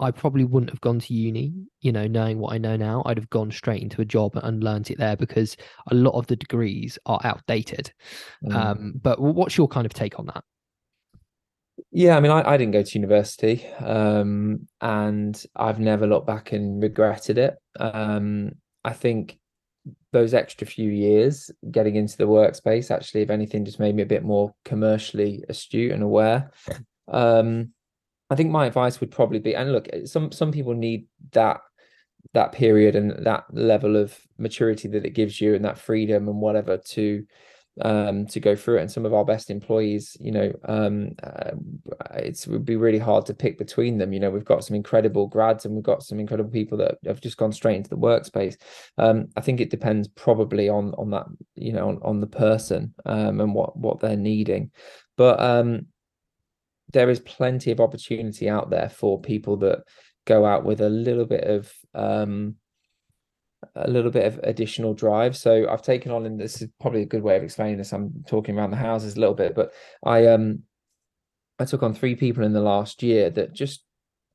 I 0.01 0.11
probably 0.11 0.45
wouldn't 0.45 0.71
have 0.71 0.83
gone 0.83 0.99
to 0.99 1.15
uni, 1.15 1.55
you 1.81 1.93
know, 1.93 2.07
knowing 2.07 2.39
what 2.39 2.53
I 2.53 2.59
know 2.59 2.77
now. 2.77 3.03
I'd 3.07 3.17
have 3.17 3.31
gone 3.31 3.51
straight 3.51 3.83
into 3.83 4.03
a 4.03 4.05
job 4.05 4.33
and 4.37 4.63
learned 4.63 4.91
it 4.91 4.99
there 4.99 5.17
because 5.17 5.57
a 5.91 5.95
lot 5.95 6.13
of 6.13 6.27
the 6.27 6.37
degrees 6.37 6.99
are 7.07 7.21
outdated. 7.25 7.91
Mm. 8.45 8.55
Um, 8.55 8.93
but 9.01 9.19
what's 9.19 9.57
your 9.57 9.67
kind 9.67 9.87
of 9.87 9.95
take 9.95 10.19
on 10.19 10.27
that? 10.27 10.45
Yeah, 11.91 12.19
I 12.19 12.21
mean, 12.21 12.31
I, 12.31 12.51
I 12.51 12.57
didn't 12.59 12.73
go 12.73 12.83
to 12.83 12.99
university, 12.99 13.67
um, 13.79 14.69
and 14.83 15.43
I've 15.57 15.81
never 15.81 16.07
looked 16.07 16.27
back 16.27 16.53
and 16.53 16.83
regretted 16.83 17.39
it. 17.39 17.57
Um, 17.79 18.53
I 18.85 18.93
think 18.93 19.39
those 20.13 20.35
extra 20.35 20.67
few 20.67 20.91
years 20.91 21.51
getting 21.71 21.97
into 21.97 22.19
the 22.19 22.29
workspace 22.29 22.91
actually, 22.91 23.23
if 23.23 23.31
anything, 23.31 23.65
just 23.65 23.81
made 23.81 23.95
me 23.95 24.03
a 24.03 24.07
bit 24.07 24.23
more 24.23 24.55
commercially 24.67 25.43
astute 25.49 25.93
and 25.93 26.03
aware. 26.03 26.51
I 28.31 28.37
think 28.37 28.51
my 28.51 28.67
advice 28.67 29.01
would 29.01 29.11
probably 29.11 29.41
be, 29.41 29.55
and 29.55 29.73
look, 29.73 29.89
some 30.05 30.31
some 30.33 30.53
people 30.53 30.75
need 30.75 31.07
that 31.33 31.61
that 32.35 32.53
period 32.53 32.95
and 32.97 33.25
that 33.27 33.45
level 33.53 33.97
of 33.97 34.19
maturity 34.39 34.89
that 34.89 35.07
it 35.07 35.15
gives 35.15 35.41
you 35.41 35.55
and 35.55 35.65
that 35.65 35.79
freedom 35.79 36.29
and 36.29 36.41
whatever 36.41 36.77
to 36.77 37.25
um 37.83 38.27
to 38.27 38.41
go 38.41 38.55
through 38.55 38.77
it. 38.77 38.83
And 38.83 38.91
some 38.91 39.07
of 39.07 39.15
our 39.15 39.25
best 39.25 39.49
employees 39.51 40.17
you 40.21 40.33
know 40.33 40.53
um 40.69 41.13
uh, 41.23 41.53
it 42.17 42.45
would 42.49 42.65
be 42.65 42.77
really 42.77 42.99
hard 42.99 43.27
to 43.27 43.35
pick 43.35 43.57
between 43.59 43.97
them. 43.99 44.13
You 44.13 44.21
know 44.21 44.31
we've 44.31 44.45
got 44.45 44.65
some 44.65 44.77
incredible 44.77 45.27
grads 45.29 45.65
and 45.65 45.75
we've 45.75 45.85
got 45.85 46.03
some 46.03 46.21
incredible 46.21 46.51
people 46.51 46.77
that 46.79 46.99
have 47.07 47.21
just 47.21 47.37
gone 47.39 47.53
straight 47.53 47.77
into 47.77 47.91
the 47.91 47.97
workspace. 47.97 48.57
Um 48.99 49.29
i 49.37 49.41
think 49.41 49.61
it 49.61 49.71
depends 49.71 50.09
probably 50.09 50.69
on 50.69 50.93
on 50.99 51.11
that 51.11 51.27
you 51.55 51.73
know 51.73 51.89
on, 51.89 51.99
on 52.03 52.21
the 52.21 52.27
person 52.27 52.93
um 53.07 53.41
and 53.41 53.55
what 53.55 53.77
what 53.77 54.01
they're 54.01 54.17
needing. 54.17 54.71
But 55.17 55.41
um 55.41 55.87
there 56.93 57.11
is 57.11 57.21
plenty 57.21 57.71
of 57.71 57.81
opportunity 57.81 58.49
out 58.49 58.71
there 58.71 58.89
for 58.89 59.21
people 59.21 59.57
that 59.59 59.85
go 60.27 60.45
out 60.45 60.65
with 60.65 60.81
a 60.81 60.89
little 60.89 61.27
bit 61.27 61.45
of 61.45 61.73
um 61.95 62.57
a 63.75 63.91
little 63.91 64.11
bit 64.11 64.25
of 64.27 64.41
additional 64.43 64.95
drive. 64.95 65.37
So 65.37 65.69
I've 65.69 65.83
taken 65.83 66.13
on, 66.13 66.25
and 66.25 66.41
this 66.41 66.63
is 66.63 66.69
probably 66.81 67.03
a 67.03 67.07
good 67.07 67.23
way 67.23 67.37
of 67.37 67.43
explaining 67.43 67.77
this. 67.77 67.93
I'm 67.93 68.25
talking 68.27 68.57
around 68.57 68.71
the 68.71 68.77
houses 68.77 69.17
a 69.17 69.21
little 69.21 69.35
bit, 69.35 69.55
but 69.55 69.73
I 70.05 70.27
um 70.27 70.63
I 71.59 71.67
took 71.67 71.83
on 71.83 71.95
three 71.95 72.15
people 72.15 72.45
in 72.45 72.53
the 72.53 72.61
last 72.61 73.03
year 73.03 73.29
that 73.31 73.53
just 73.53 73.85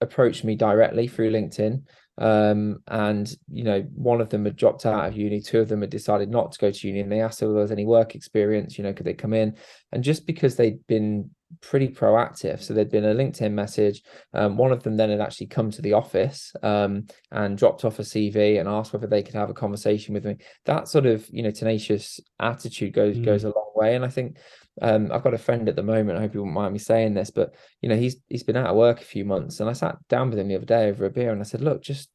approached 0.01 0.43
me 0.43 0.55
directly 0.55 1.07
through 1.07 1.31
LinkedIn. 1.31 1.83
Um, 2.17 2.81
and 2.87 3.29
you 3.51 3.63
know, 3.63 3.81
one 3.93 4.21
of 4.21 4.29
them 4.29 4.45
had 4.45 4.55
dropped 4.55 4.85
out 4.85 5.07
of 5.07 5.17
uni, 5.17 5.41
two 5.41 5.59
of 5.59 5.67
them 5.67 5.81
had 5.81 5.89
decided 5.89 6.29
not 6.29 6.51
to 6.53 6.59
go 6.59 6.71
to 6.71 6.87
uni, 6.87 7.01
and 7.01 7.11
they 7.11 7.21
asked 7.21 7.41
if 7.41 7.47
there 7.47 7.55
was 7.55 7.71
any 7.71 7.85
work 7.85 8.15
experience, 8.15 8.77
you 8.77 8.83
know, 8.83 8.93
could 8.93 9.05
they 9.05 9.13
come 9.13 9.33
in? 9.33 9.55
And 9.91 10.03
just 10.03 10.25
because 10.25 10.55
they'd 10.55 10.85
been 10.87 11.29
pretty 11.61 11.87
proactive, 11.87 12.61
so 12.61 12.73
there'd 12.73 12.89
been 12.89 13.05
a 13.05 13.13
LinkedIn 13.13 13.51
message. 13.51 14.01
Um, 14.33 14.57
one 14.57 14.71
of 14.71 14.83
them 14.83 14.97
then 14.97 15.09
had 15.09 15.21
actually 15.21 15.47
come 15.47 15.71
to 15.71 15.81
the 15.81 15.93
office 15.93 16.53
um, 16.63 17.07
and 17.31 17.57
dropped 17.57 17.85
off 17.85 17.99
a 17.99 18.03
CV 18.03 18.59
and 18.59 18.67
asked 18.67 18.93
whether 18.93 19.07
they 19.07 19.21
could 19.23 19.35
have 19.35 19.49
a 19.49 19.53
conversation 19.53 20.13
with 20.13 20.25
me. 20.25 20.37
That 20.65 20.87
sort 20.87 21.05
of, 21.05 21.27
you 21.29 21.43
know, 21.43 21.51
tenacious 21.51 22.19
attitude 22.39 22.93
goes 22.93 23.17
Mm. 23.17 23.25
goes 23.25 23.43
a 23.43 23.49
long 23.49 23.71
way. 23.75 23.95
And 23.95 24.03
I 24.03 24.09
think 24.09 24.37
um, 24.81 25.11
I've 25.11 25.23
got 25.23 25.33
a 25.33 25.39
friend 25.39 25.69
at 25.69 25.75
the 25.75 25.83
moment. 25.83 26.17
I 26.17 26.21
hope 26.21 26.33
you 26.33 26.41
won't 26.41 26.53
mind 26.53 26.73
me 26.73 26.79
saying 26.79 27.13
this, 27.13 27.31
but 27.31 27.55
you 27.81 27.89
know, 27.89 27.95
he's 27.95 28.17
he's 28.27 28.43
been 28.43 28.57
out 28.57 28.67
of 28.67 28.75
work 28.75 29.01
a 29.01 29.05
few 29.05 29.25
months, 29.25 29.59
and 29.59 29.69
I 29.69 29.73
sat 29.73 29.97
down 30.09 30.29
with 30.29 30.39
him 30.39 30.47
the 30.47 30.55
other 30.55 30.65
day 30.65 30.89
over 30.89 31.05
a 31.05 31.09
beer, 31.09 31.31
and 31.31 31.41
I 31.41 31.45
said, 31.45 31.61
"Look, 31.61 31.81
just 31.81 32.09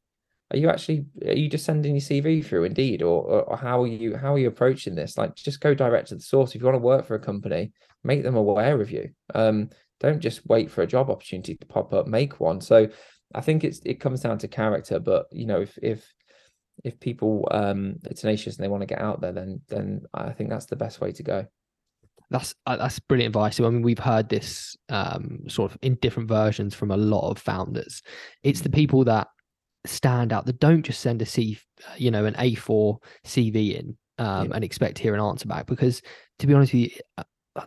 are 0.51 0.57
you 0.57 0.69
actually 0.69 1.05
are 1.25 1.33
you 1.33 1.49
just 1.49 1.65
sending 1.65 1.95
your 1.95 2.01
CV 2.01 2.43
through 2.45 2.65
Indeed 2.65 3.01
or, 3.01 3.23
or, 3.23 3.41
or 3.43 3.57
how 3.57 3.83
are 3.83 3.87
you 3.87 4.17
how 4.17 4.33
are 4.33 4.39
you 4.39 4.49
approaching 4.49 4.95
this? 4.95 5.17
Like 5.17 5.35
just 5.35 5.61
go 5.61 5.73
direct 5.73 6.09
to 6.09 6.15
the 6.15 6.21
source. 6.21 6.53
If 6.53 6.61
you 6.61 6.65
want 6.65 6.75
to 6.75 6.79
work 6.79 7.05
for 7.05 7.15
a 7.15 7.19
company, 7.19 7.71
make 8.03 8.23
them 8.23 8.35
aware 8.35 8.81
of 8.81 8.91
you. 8.91 9.11
Um, 9.33 9.69
don't 9.99 10.19
just 10.19 10.45
wait 10.47 10.69
for 10.69 10.81
a 10.81 10.87
job 10.87 11.09
opportunity 11.09 11.55
to 11.55 11.65
pop 11.65 11.93
up, 11.93 12.07
make 12.07 12.39
one. 12.39 12.59
So 12.59 12.89
I 13.33 13.41
think 13.41 13.63
it's 13.63 13.79
it 13.85 14.01
comes 14.01 14.21
down 14.21 14.39
to 14.39 14.47
character, 14.47 14.99
but 14.99 15.27
you 15.31 15.45
know, 15.45 15.61
if 15.61 15.77
if 15.81 16.13
if 16.83 16.99
people 16.99 17.47
um 17.51 17.95
are 18.09 18.13
tenacious 18.13 18.57
and 18.57 18.63
they 18.63 18.69
want 18.69 18.81
to 18.81 18.87
get 18.87 19.01
out 19.01 19.21
there, 19.21 19.31
then 19.31 19.61
then 19.69 20.01
I 20.13 20.31
think 20.31 20.49
that's 20.49 20.65
the 20.65 20.75
best 20.75 20.99
way 20.99 21.13
to 21.13 21.23
go. 21.23 21.45
That's 22.31 22.55
uh, 22.65 22.77
that's 22.77 22.97
brilliant 22.99 23.35
advice. 23.35 23.57
So, 23.57 23.67
I 23.67 23.69
mean, 23.69 23.81
we've 23.81 23.99
heard 23.99 24.29
this 24.29 24.75
um, 24.89 25.41
sort 25.47 25.71
of 25.71 25.77
in 25.81 25.95
different 26.01 26.29
versions 26.29 26.73
from 26.73 26.89
a 26.89 26.97
lot 26.97 27.29
of 27.29 27.37
founders. 27.37 28.01
It's 28.41 28.61
the 28.61 28.69
people 28.69 29.03
that 29.03 29.27
stand 29.85 30.31
out 30.31 30.45
that 30.45 30.59
don't 30.59 30.83
just 30.83 31.01
send 31.01 31.21
a 31.21 31.25
C, 31.25 31.59
you 31.97 32.09
know, 32.09 32.25
an 32.25 32.35
A4 32.35 32.97
CV 33.25 33.79
in 33.79 33.97
um, 34.17 34.47
yeah. 34.47 34.55
and 34.55 34.63
expect 34.63 34.97
to 34.97 35.03
hear 35.03 35.13
an 35.13 35.19
answer 35.19 35.47
back. 35.47 35.67
Because 35.67 36.01
to 36.39 36.47
be 36.47 36.53
honest 36.53 36.73
with 36.73 36.83
you, 36.83 36.89
uh, 37.17 37.23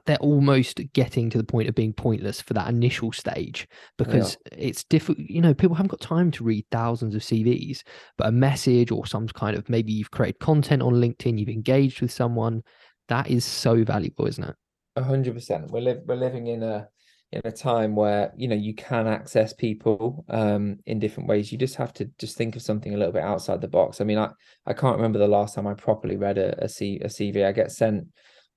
they're 0.06 0.16
almost 0.16 0.80
getting 0.94 1.28
to 1.28 1.36
the 1.36 1.44
point 1.44 1.68
of 1.68 1.74
being 1.74 1.92
pointless 1.92 2.40
for 2.40 2.54
that 2.54 2.68
initial 2.68 3.12
stage 3.12 3.68
because 3.98 4.38
yeah. 4.50 4.58
it's 4.58 4.84
difficult. 4.84 5.18
You 5.28 5.42
know, 5.42 5.52
people 5.52 5.76
haven't 5.76 5.90
got 5.90 6.00
time 6.00 6.30
to 6.32 6.44
read 6.44 6.64
thousands 6.70 7.14
of 7.14 7.20
CVs, 7.20 7.82
but 8.16 8.28
a 8.28 8.32
message 8.32 8.90
or 8.90 9.04
some 9.04 9.28
kind 9.28 9.56
of 9.56 9.68
maybe 9.68 9.92
you've 9.92 10.10
created 10.10 10.38
content 10.38 10.80
on 10.80 10.94
LinkedIn, 10.94 11.38
you've 11.38 11.50
engaged 11.50 12.00
with 12.00 12.10
someone, 12.12 12.62
that 13.08 13.30
is 13.30 13.44
so 13.44 13.84
valuable, 13.84 14.26
isn't 14.26 14.44
it? 14.44 14.54
A 14.96 15.02
hundred 15.02 15.34
percent. 15.34 15.70
We're 15.70 15.80
li- 15.80 16.00
we're 16.06 16.16
living 16.16 16.46
in 16.46 16.62
a 16.62 16.88
in 17.32 17.42
a 17.44 17.52
time 17.52 17.96
where 17.96 18.32
you 18.36 18.46
know 18.46 18.54
you 18.54 18.74
can 18.74 19.08
access 19.08 19.52
people 19.52 20.24
um 20.28 20.78
in 20.86 21.00
different 21.00 21.28
ways. 21.28 21.50
You 21.50 21.58
just 21.58 21.74
have 21.76 21.92
to 21.94 22.08
just 22.18 22.36
think 22.36 22.54
of 22.54 22.62
something 22.62 22.94
a 22.94 22.96
little 22.96 23.12
bit 23.12 23.24
outside 23.24 23.60
the 23.60 23.68
box. 23.68 24.00
I 24.00 24.04
mean 24.04 24.18
i 24.18 24.30
i 24.66 24.72
can't 24.72 24.96
remember 24.96 25.18
the 25.18 25.28
last 25.28 25.54
time 25.54 25.66
i 25.66 25.74
properly 25.74 26.16
read 26.16 26.38
a, 26.38 26.64
a, 26.64 26.68
C, 26.68 27.00
a 27.02 27.08
cv 27.08 27.44
i 27.44 27.52
get 27.52 27.72
sent 27.72 28.06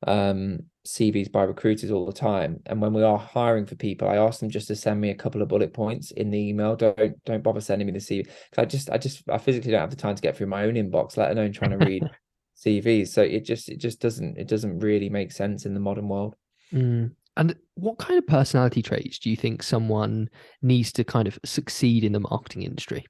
um 0.05 0.59
cvs 0.85 1.31
by 1.31 1.41
recruiters 1.43 1.89
all 1.89 2.05
the 2.05 2.13
time. 2.13 2.59
And 2.67 2.79
when 2.79 2.93
we 2.93 3.01
are 3.01 3.17
hiring 3.17 3.65
for 3.65 3.75
people 3.75 4.07
i 4.07 4.17
ask 4.17 4.39
them 4.39 4.49
just 4.49 4.67
to 4.67 4.75
send 4.75 5.01
me 5.01 5.09
a 5.09 5.15
couple 5.15 5.41
of 5.41 5.47
bullet 5.47 5.73
points 5.73 6.11
in 6.11 6.29
the 6.29 6.37
email. 6.49 6.75
Don't 6.75 7.23
don't 7.25 7.43
bother 7.43 7.61
sending 7.61 7.87
me 7.87 7.93
the 7.93 7.99
cv 7.99 8.25
because 8.25 8.63
i 8.63 8.65
just 8.65 8.89
i 8.91 8.97
just 8.99 9.23
i 9.27 9.39
physically 9.39 9.71
don't 9.71 9.81
have 9.81 9.89
the 9.89 9.95
time 9.95 10.15
to 10.15 10.21
get 10.21 10.37
through 10.37 10.47
my 10.47 10.65
own 10.65 10.75
inbox 10.75 11.17
let 11.17 11.31
alone 11.31 11.51
trying 11.51 11.71
to 11.71 11.77
read 11.77 12.03
cvs 12.65 13.09
so 13.09 13.21
it 13.21 13.45
just 13.45 13.69
it 13.69 13.77
just 13.77 13.99
doesn't 13.99 14.37
it 14.37 14.47
doesn't 14.47 14.79
really 14.79 15.09
make 15.09 15.31
sense 15.31 15.65
in 15.65 15.73
the 15.73 15.79
modern 15.79 16.07
world 16.07 16.35
mm. 16.73 17.09
And 17.37 17.55
what 17.75 17.99
kind 17.99 18.17
of 18.17 18.25
personality 18.25 18.81
traits 18.81 19.19
do 19.19 19.29
you 19.29 19.35
think 19.35 19.61
someone 19.61 20.27
needs 20.63 20.91
to 20.93 21.03
kind 21.03 21.27
of 21.27 21.39
succeed 21.45 22.03
in 22.03 22.11
the 22.11 22.19
marketing 22.19 22.63
industry? 22.63 23.05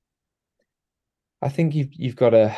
I 1.42 1.50
think 1.50 1.74
you've 1.74 1.94
you've 1.94 2.16
got 2.16 2.32
to. 2.32 2.56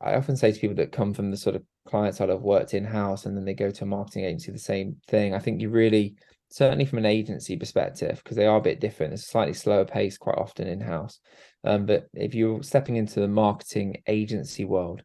I 0.00 0.14
often 0.14 0.36
say 0.36 0.52
to 0.52 0.60
people 0.60 0.76
that 0.76 0.92
come 0.92 1.14
from 1.14 1.30
the 1.30 1.36
sort 1.36 1.56
of 1.56 1.62
client 1.86 2.16
side, 2.16 2.28
I've 2.28 2.42
worked 2.42 2.74
in 2.74 2.84
house, 2.84 3.24
and 3.24 3.36
then 3.36 3.44
they 3.44 3.54
go 3.54 3.70
to 3.70 3.84
a 3.84 3.86
marketing 3.86 4.24
agency, 4.24 4.52
the 4.52 4.58
same 4.58 4.96
thing. 5.08 5.32
I 5.32 5.38
think 5.38 5.60
you 5.60 5.70
really, 5.70 6.16
certainly 6.50 6.84
from 6.84 6.98
an 6.98 7.06
agency 7.06 7.56
perspective, 7.56 8.20
because 8.22 8.36
they 8.36 8.46
are 8.46 8.58
a 8.58 8.62
bit 8.62 8.80
different. 8.80 9.14
It's 9.14 9.22
a 9.22 9.30
slightly 9.30 9.54
slower 9.54 9.86
pace 9.86 10.18
quite 10.18 10.36
often 10.36 10.66
in 10.66 10.80
house. 10.80 11.18
Um, 11.62 11.86
but 11.86 12.08
if 12.12 12.34
you're 12.34 12.62
stepping 12.62 12.96
into 12.96 13.20
the 13.20 13.28
marketing 13.28 14.02
agency 14.06 14.66
world, 14.66 15.02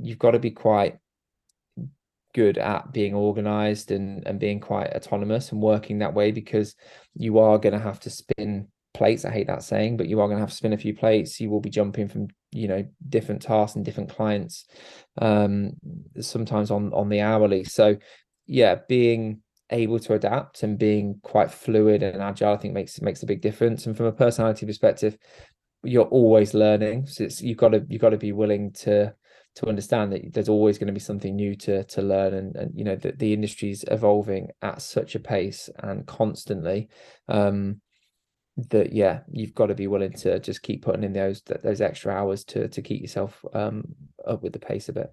you've 0.00 0.18
got 0.18 0.32
to 0.32 0.38
be 0.38 0.50
quite 0.50 0.98
good 2.34 2.58
at 2.58 2.92
being 2.92 3.14
organized 3.14 3.90
and 3.90 4.26
and 4.26 4.40
being 4.40 4.60
quite 4.60 4.92
autonomous 4.94 5.52
and 5.52 5.62
working 5.62 5.98
that 5.98 6.14
way 6.14 6.32
because 6.32 6.74
you 7.14 7.38
are 7.38 7.58
going 7.58 7.72
to 7.72 7.78
have 7.78 8.00
to 8.00 8.10
spin 8.10 8.66
plates 8.92 9.24
i 9.24 9.30
hate 9.30 9.46
that 9.46 9.62
saying 9.62 9.96
but 9.96 10.08
you 10.08 10.20
are 10.20 10.26
going 10.26 10.36
to 10.36 10.42
have 10.42 10.50
to 10.50 10.56
spin 10.56 10.72
a 10.72 10.78
few 10.78 10.94
plates. 10.94 11.40
You 11.40 11.50
will 11.50 11.60
be 11.60 11.70
jumping 11.70 12.08
from 12.08 12.28
you 12.52 12.68
know 12.68 12.84
different 13.08 13.42
tasks 13.42 13.76
and 13.76 13.84
different 13.84 14.10
clients 14.10 14.66
um 15.20 15.72
sometimes 16.20 16.70
on 16.70 16.92
on 16.92 17.08
the 17.08 17.20
hourly. 17.20 17.64
So 17.64 17.96
yeah 18.46 18.76
being 18.88 19.40
able 19.70 19.98
to 19.98 20.12
adapt 20.12 20.62
and 20.62 20.78
being 20.78 21.18
quite 21.22 21.50
fluid 21.50 22.02
and 22.02 22.22
agile 22.22 22.52
i 22.52 22.56
think 22.58 22.74
makes 22.74 23.00
makes 23.00 23.22
a 23.22 23.26
big 23.26 23.40
difference. 23.40 23.86
And 23.86 23.96
from 23.96 24.06
a 24.06 24.12
personality 24.12 24.66
perspective 24.66 25.16
you're 25.84 26.06
always 26.06 26.54
learning. 26.54 27.06
So 27.06 27.24
it's 27.24 27.42
you've 27.42 27.58
got 27.58 27.70
to 27.70 27.84
you've 27.88 28.00
got 28.00 28.10
to 28.10 28.16
be 28.16 28.32
willing 28.32 28.72
to 28.84 29.14
to 29.56 29.68
understand 29.68 30.12
that 30.12 30.32
there's 30.32 30.48
always 30.48 30.78
going 30.78 30.88
to 30.88 30.92
be 30.92 31.00
something 31.00 31.36
new 31.36 31.54
to 31.54 31.84
to 31.84 32.02
learn 32.02 32.34
and, 32.34 32.56
and 32.56 32.72
you 32.74 32.84
know 32.84 32.96
that 32.96 33.18
the 33.18 33.32
industry's 33.32 33.84
evolving 33.88 34.48
at 34.62 34.82
such 34.82 35.14
a 35.14 35.20
pace 35.20 35.70
and 35.80 36.06
constantly 36.06 36.88
um 37.28 37.80
that 38.56 38.92
yeah 38.92 39.20
you've 39.30 39.54
got 39.54 39.66
to 39.66 39.74
be 39.74 39.86
willing 39.86 40.12
to 40.12 40.38
just 40.40 40.62
keep 40.62 40.82
putting 40.82 41.04
in 41.04 41.12
those 41.12 41.42
those 41.62 41.80
extra 41.80 42.12
hours 42.12 42.44
to 42.44 42.68
to 42.68 42.82
keep 42.82 43.00
yourself 43.00 43.44
um 43.52 43.84
up 44.26 44.42
with 44.42 44.52
the 44.52 44.58
pace 44.58 44.88
a 44.88 44.92
bit 44.92 45.12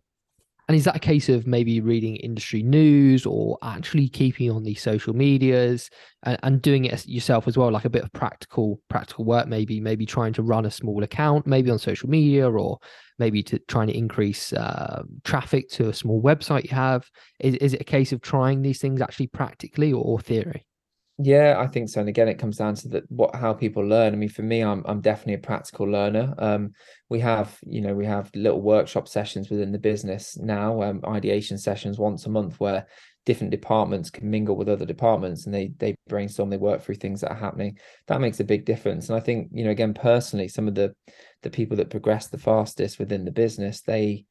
and 0.67 0.77
is 0.77 0.85
that 0.85 0.95
a 0.95 0.99
case 0.99 1.27
of 1.27 1.47
maybe 1.47 1.81
reading 1.81 2.15
industry 2.17 2.63
news 2.63 3.25
or 3.25 3.57
actually 3.61 4.07
keeping 4.07 4.49
on 4.51 4.63
the 4.63 4.75
social 4.75 5.13
medias 5.13 5.89
and, 6.23 6.39
and, 6.43 6.61
doing 6.61 6.85
it 6.85 7.07
yourself 7.07 7.47
as 7.47 7.57
well, 7.57 7.71
like 7.71 7.85
a 7.85 7.89
bit 7.89 8.03
of 8.03 8.13
practical 8.13 8.79
practical 8.87 9.25
work, 9.25 9.47
maybe 9.47 9.79
maybe 9.79 10.05
trying 10.05 10.33
to 10.33 10.43
run 10.43 10.65
a 10.65 10.71
small 10.71 11.03
account, 11.03 11.47
maybe 11.47 11.69
on 11.69 11.79
social 11.79 12.09
media, 12.09 12.49
or 12.49 12.79
maybe 13.19 13.43
to 13.43 13.59
trying 13.67 13.87
to 13.87 13.97
increase 13.97 14.53
uh, 14.53 15.03
traffic 15.23 15.69
to 15.69 15.89
a 15.89 15.93
small 15.93 16.21
website 16.21 16.63
you 16.63 16.75
have? 16.75 17.09
Is, 17.39 17.55
is 17.55 17.73
it 17.73 17.81
a 17.81 17.85
case 17.85 18.11
of 18.11 18.21
trying 18.21 18.61
these 18.61 18.79
things 18.79 19.01
actually 19.01 19.27
practically 19.27 19.91
or, 19.91 20.03
or 20.03 20.19
theory? 20.19 20.65
Yeah, 21.23 21.59
I 21.59 21.67
think 21.67 21.89
so. 21.89 21.99
And 21.99 22.07
again, 22.09 22.29
it 22.29 22.39
comes 22.39 22.57
down 22.57 22.75
to 22.75 22.87
that 22.89 23.11
what 23.11 23.35
how 23.35 23.53
people 23.53 23.85
learn. 23.85 24.13
I 24.13 24.15
mean, 24.15 24.29
for 24.29 24.43
me, 24.43 24.61
I'm 24.61 24.81
I'm 24.87 25.01
definitely 25.01 25.33
a 25.35 25.39
practical 25.39 25.85
learner. 25.85 26.33
Um, 26.37 26.71
we 27.09 27.19
have, 27.19 27.57
you 27.63 27.81
know, 27.81 27.93
we 27.93 28.05
have 28.05 28.31
little 28.33 28.61
workshop 28.61 29.07
sessions 29.07 29.49
within 29.49 29.71
the 29.73 29.77
business 29.77 30.37
now, 30.37 30.81
um, 30.81 31.01
ideation 31.05 31.57
sessions 31.57 31.99
once 31.99 32.25
a 32.25 32.29
month 32.29 32.59
where 32.59 32.87
different 33.25 33.51
departments 33.51 34.09
can 34.09 34.31
mingle 34.31 34.55
with 34.55 34.69
other 34.69 34.85
departments 34.85 35.45
and 35.45 35.53
they 35.53 35.73
they 35.77 35.95
brainstorm, 36.07 36.49
they 36.49 36.57
work 36.57 36.81
through 36.81 36.95
things 36.95 37.21
that 37.21 37.31
are 37.31 37.35
happening. 37.35 37.77
That 38.07 38.21
makes 38.21 38.39
a 38.39 38.45
big 38.45 38.65
difference. 38.65 39.09
And 39.09 39.17
I 39.17 39.19
think, 39.19 39.49
you 39.53 39.65
know, 39.65 39.71
again, 39.71 39.93
personally, 39.93 40.47
some 40.47 40.67
of 40.67 40.75
the 40.75 40.95
the 41.43 41.49
people 41.49 41.75
that 41.77 41.89
progress 41.89 42.27
the 42.27 42.37
fastest 42.39 42.99
within 42.99 43.25
the 43.25 43.31
business, 43.31 43.81
they 43.81 44.25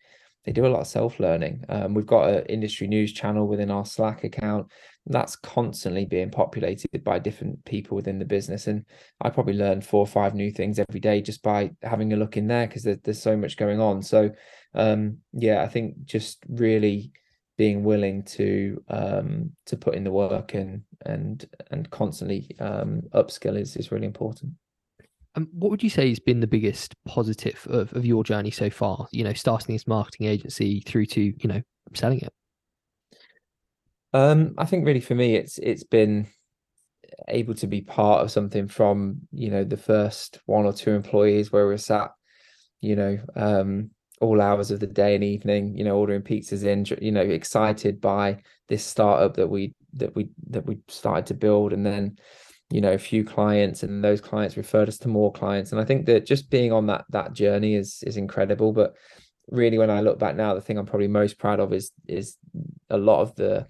they 0.45 0.53
do 0.53 0.65
a 0.67 0.69
lot 0.69 0.81
of 0.81 0.87
self-learning. 0.87 1.65
Um, 1.69 1.93
we've 1.93 2.07
got 2.07 2.31
an 2.31 2.47
industry 2.47 2.87
news 2.87 3.13
channel 3.13 3.47
within 3.47 3.71
our 3.71 3.85
Slack 3.85 4.25
account 4.25 4.69
that's 5.11 5.37
constantly 5.37 6.05
being 6.05 6.31
populated 6.31 7.03
by 7.03 7.19
different 7.19 7.65
people 7.65 7.97
within 7.97 8.19
the 8.19 8.25
business. 8.25 8.67
And 8.67 8.85
I 9.21 9.31
probably 9.31 9.55
learn 9.55 9.81
four 9.81 10.01
or 10.01 10.07
five 10.07 10.35
new 10.35 10.51
things 10.51 10.79
every 10.79 11.01
day 11.01 11.21
just 11.21 11.43
by 11.43 11.73
having 11.83 12.13
a 12.13 12.17
look 12.17 12.37
in 12.37 12.47
there 12.47 12.67
because 12.67 12.85
there, 12.85 12.99
there's 13.03 13.21
so 13.21 13.37
much 13.37 13.57
going 13.57 13.81
on. 13.81 14.03
So 14.03 14.31
um, 14.75 15.19
yeah, 15.33 15.63
I 15.63 15.69
think 15.69 16.05
just 16.05 16.45
really 16.49 17.13
being 17.59 17.83
willing 17.83 18.23
to 18.23 18.83
um, 18.89 19.51
to 19.67 19.77
put 19.77 19.95
in 19.95 20.05
the 20.05 20.13
work 20.13 20.55
and 20.55 20.83
and 21.05 21.45
and 21.71 21.91
constantly 21.91 22.49
um, 22.61 23.03
upskill 23.13 23.59
is 23.59 23.77
is 23.77 23.91
really 23.91 24.07
important. 24.07 24.53
Um, 25.35 25.49
what 25.53 25.71
would 25.71 25.83
you 25.83 25.91
say 25.91 26.09
has 26.09 26.19
been 26.19 26.41
the 26.41 26.47
biggest 26.47 26.95
positive 27.07 27.65
of, 27.71 27.93
of 27.93 28.05
your 28.05 28.25
journey 28.25 28.51
so 28.51 28.71
far? 28.71 29.07
You 29.13 29.25
know, 29.25 29.33
starting 29.33 29.75
this 29.75 29.87
marketing 29.87 30.27
agency 30.27 30.81
through 30.87 31.07
to 31.07 31.21
you 31.21 31.49
know 31.49 31.63
selling 31.95 32.21
it. 32.21 32.33
Um, 34.13 34.55
I 34.59 34.65
think 34.65 34.87
really 34.87 35.01
for 35.01 35.15
me, 35.15 35.35
it's 35.37 35.59
it's 35.59 35.85
been 35.85 36.27
able 37.29 37.55
to 37.55 37.67
be 37.67 37.81
part 37.81 38.23
of 38.23 38.31
something 38.31 38.69
from 38.69 39.21
you 39.33 39.51
know 39.51 39.65
the 39.65 39.77
first 39.77 40.41
one 40.47 40.65
or 40.65 40.73
two 40.73 40.91
employees 40.91 41.53
where 41.53 41.67
we're 41.67 41.77
sat, 41.77 42.11
you 42.81 42.97
know, 42.97 43.19
um, 43.37 43.91
all 44.21 44.41
hours 44.41 44.71
of 44.71 44.81
the 44.81 44.87
day 44.87 45.15
and 45.15 45.25
evening, 45.25 45.77
you 45.77 45.85
know, 45.85 45.97
ordering 45.97 46.23
pizzas 46.23 46.65
in, 46.65 46.85
you 47.03 47.13
know, 47.13 47.21
excited 47.21 48.01
by 48.01 48.39
this 48.69 48.85
startup 48.85 49.35
that 49.37 49.49
we 49.49 49.75
that 49.95 50.15
we 50.15 50.29
that 50.49 50.67
we 50.67 50.79
started 50.89 51.27
to 51.27 51.35
build, 51.35 51.73
and 51.73 51.87
then 51.87 52.19
you 52.71 52.81
know 52.81 52.93
a 52.93 52.99
few 52.99 53.25
clients 53.25 53.83
and 53.83 54.03
those 54.05 54.21
clients 54.21 54.57
referred 54.57 54.89
us 54.89 54.99
to 54.99 55.09
more 55.09 55.33
clients. 55.33 55.73
And 55.73 55.81
i 55.81 55.85
think 55.85 56.07
that 56.07 56.25
just 56.27 56.51
being 56.51 56.73
on 56.73 56.87
that 56.87 57.05
that 57.11 57.33
journey 57.33 57.75
is 57.75 58.03
is 58.07 58.17
incredible. 58.17 58.73
But 58.73 58.95
really 59.49 59.79
when 59.79 59.91
i 59.91 60.01
look 60.01 60.17
back 60.17 60.37
now 60.37 60.55
the 60.55 60.61
thing 60.61 60.79
i'm 60.79 60.87
probably 60.87 61.09
most 61.09 61.37
proud 61.37 61.59
of 61.59 61.73
is 61.73 61.91
is 62.07 62.37
a 62.89 62.97
lot 62.97 63.21
of 63.21 63.35
the 63.35 63.67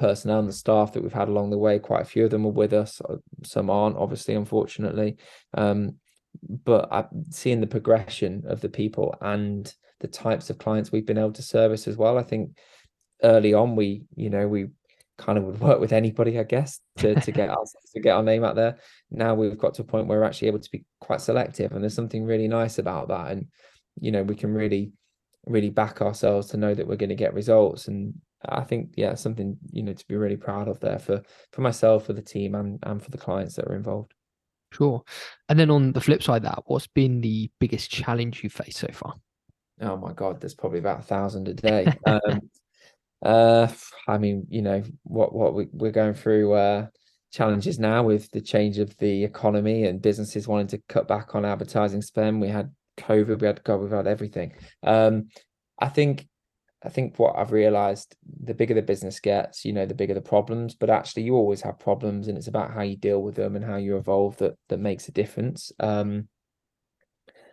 personnel 0.00 0.40
and 0.40 0.48
the 0.48 0.52
staff 0.52 0.92
that 0.92 1.02
we've 1.02 1.12
had 1.12 1.28
along 1.28 1.50
the 1.50 1.58
way 1.58 1.78
quite 1.78 2.02
a 2.02 2.06
few 2.06 2.24
of 2.24 2.30
them 2.30 2.46
are 2.46 2.50
with 2.50 2.72
us 2.72 3.00
uh, 3.08 3.16
some 3.44 3.70
aren't 3.70 3.96
obviously 3.96 4.34
unfortunately 4.34 5.16
um, 5.54 5.94
but 6.64 6.88
I'm 6.90 7.08
seeing 7.30 7.60
the 7.60 7.66
progression 7.66 8.44
of 8.46 8.60
the 8.60 8.68
people 8.68 9.14
and 9.20 9.72
the 10.00 10.08
types 10.08 10.50
of 10.50 10.58
clients 10.58 10.90
we've 10.90 11.06
been 11.06 11.18
able 11.18 11.32
to 11.32 11.42
service 11.42 11.86
as 11.86 11.96
well 11.96 12.18
i 12.18 12.22
think 12.22 12.56
early 13.22 13.54
on 13.54 13.76
we 13.76 14.04
you 14.16 14.30
know 14.30 14.48
we 14.48 14.68
kind 15.20 15.36
of 15.36 15.44
would 15.44 15.60
work 15.60 15.78
with 15.78 15.92
anybody, 15.92 16.38
I 16.38 16.44
guess, 16.44 16.80
to, 16.98 17.14
to 17.14 17.30
get 17.30 17.50
us 17.58 17.74
to 17.94 18.00
get 18.00 18.16
our 18.16 18.22
name 18.22 18.42
out 18.42 18.56
there. 18.56 18.78
Now 19.10 19.34
we've 19.34 19.58
got 19.58 19.74
to 19.74 19.82
a 19.82 19.84
point 19.84 20.06
where 20.06 20.18
we're 20.18 20.24
actually 20.24 20.48
able 20.48 20.60
to 20.60 20.70
be 20.70 20.84
quite 21.00 21.20
selective, 21.20 21.72
and 21.72 21.82
there's 21.82 21.94
something 21.94 22.24
really 22.24 22.48
nice 22.48 22.78
about 22.78 23.08
that. 23.08 23.30
And 23.30 23.46
you 24.00 24.10
know, 24.10 24.22
we 24.22 24.34
can 24.34 24.52
really, 24.52 24.92
really 25.46 25.70
back 25.70 26.00
ourselves 26.00 26.48
to 26.48 26.56
know 26.56 26.74
that 26.74 26.86
we're 26.86 26.96
going 26.96 27.10
to 27.10 27.14
get 27.14 27.34
results. 27.34 27.86
And 27.86 28.14
I 28.48 28.62
think, 28.62 28.94
yeah, 28.96 29.14
something 29.14 29.56
you 29.70 29.82
know 29.82 29.92
to 29.92 30.06
be 30.06 30.16
really 30.16 30.36
proud 30.36 30.68
of 30.68 30.80
there 30.80 30.98
for 30.98 31.22
for 31.52 31.60
myself, 31.60 32.06
for 32.06 32.12
the 32.12 32.22
team, 32.22 32.54
and 32.54 32.78
and 32.82 33.02
for 33.02 33.10
the 33.10 33.18
clients 33.18 33.56
that 33.56 33.66
are 33.66 33.76
involved. 33.76 34.14
Sure. 34.72 35.02
And 35.48 35.58
then 35.58 35.70
on 35.70 35.92
the 35.92 36.00
flip 36.00 36.22
side 36.22 36.44
that, 36.44 36.62
what's 36.66 36.86
been 36.86 37.20
the 37.20 37.50
biggest 37.58 37.90
challenge 37.90 38.44
you 38.44 38.50
faced 38.50 38.78
so 38.78 38.88
far? 38.92 39.14
Oh 39.80 39.96
my 39.96 40.12
God, 40.12 40.40
there's 40.40 40.54
probably 40.54 40.78
about 40.78 41.00
a 41.00 41.04
thousand 41.04 41.48
a 41.48 41.54
day. 41.54 41.92
um, 42.06 42.40
uh, 43.24 43.68
I 44.06 44.18
mean, 44.18 44.46
you 44.48 44.62
know, 44.62 44.82
what 45.02 45.34
what 45.34 45.54
we, 45.54 45.68
we're 45.72 45.90
going 45.90 46.14
through 46.14 46.52
uh, 46.52 46.86
challenges 47.32 47.78
now 47.78 48.02
with 48.02 48.30
the 48.30 48.40
change 48.40 48.78
of 48.78 48.96
the 48.98 49.24
economy 49.24 49.84
and 49.84 50.02
businesses 50.02 50.48
wanting 50.48 50.68
to 50.68 50.82
cut 50.88 51.08
back 51.08 51.34
on 51.34 51.44
advertising 51.44 52.02
spend. 52.02 52.40
We 52.40 52.48
had 52.48 52.72
COVID, 52.98 53.40
we 53.40 53.46
had 53.46 53.64
God, 53.64 53.80
we've 53.80 53.90
had 53.90 54.06
everything. 54.06 54.52
Um, 54.82 55.28
I 55.78 55.88
think 55.88 56.28
I 56.82 56.88
think 56.88 57.18
what 57.18 57.36
I've 57.36 57.52
realized, 57.52 58.16
the 58.42 58.54
bigger 58.54 58.74
the 58.74 58.82
business 58.82 59.20
gets, 59.20 59.64
you 59.64 59.72
know, 59.72 59.84
the 59.84 59.94
bigger 59.94 60.14
the 60.14 60.20
problems. 60.20 60.74
But 60.74 60.90
actually, 60.90 61.24
you 61.24 61.34
always 61.34 61.60
have 61.62 61.78
problems, 61.78 62.28
and 62.28 62.38
it's 62.38 62.48
about 62.48 62.72
how 62.72 62.82
you 62.82 62.96
deal 62.96 63.22
with 63.22 63.34
them 63.34 63.54
and 63.54 63.64
how 63.64 63.76
you 63.76 63.96
evolve 63.96 64.38
that 64.38 64.54
that 64.68 64.78
makes 64.78 65.08
a 65.08 65.12
difference. 65.12 65.72
Um, 65.78 66.28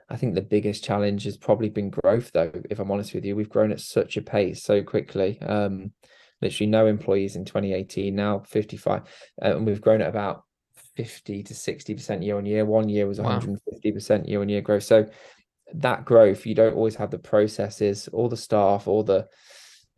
I 0.09 0.15
think 0.15 0.35
the 0.35 0.41
biggest 0.41 0.83
challenge 0.83 1.25
has 1.25 1.35
probably 1.35 1.69
been 1.69 1.89
growth, 1.89 2.31
though. 2.33 2.51
If 2.69 2.79
I'm 2.79 2.91
honest 2.91 3.13
with 3.13 3.25
you, 3.25 3.35
we've 3.35 3.49
grown 3.49 3.71
at 3.71 3.81
such 3.81 4.15
a 4.15 4.21
pace 4.21 4.63
so 4.63 4.81
quickly. 4.81 5.41
Um, 5.41 5.91
literally 6.41 6.69
no 6.69 6.87
employees 6.87 7.35
in 7.35 7.43
2018, 7.43 8.15
now 8.15 8.39
55, 8.39 9.01
uh, 9.01 9.05
and 9.57 9.65
we've 9.65 9.81
grown 9.81 10.01
at 10.01 10.07
about 10.07 10.43
50 10.95 11.43
to 11.43 11.53
60 11.53 11.93
percent 11.93 12.23
year 12.23 12.37
on 12.37 12.45
year. 12.45 12.65
One 12.65 12.87
year 12.87 13.07
was 13.07 13.19
150 13.19 13.91
percent 13.91 14.27
year 14.27 14.41
on 14.41 14.49
year 14.49 14.61
growth. 14.61 14.83
So 14.83 15.05
that 15.73 16.05
growth, 16.05 16.45
you 16.45 16.55
don't 16.55 16.75
always 16.75 16.95
have 16.95 17.11
the 17.11 17.19
processes 17.19 18.09
or 18.11 18.29
the 18.29 18.37
staff 18.37 18.87
or 18.87 19.03
the 19.03 19.27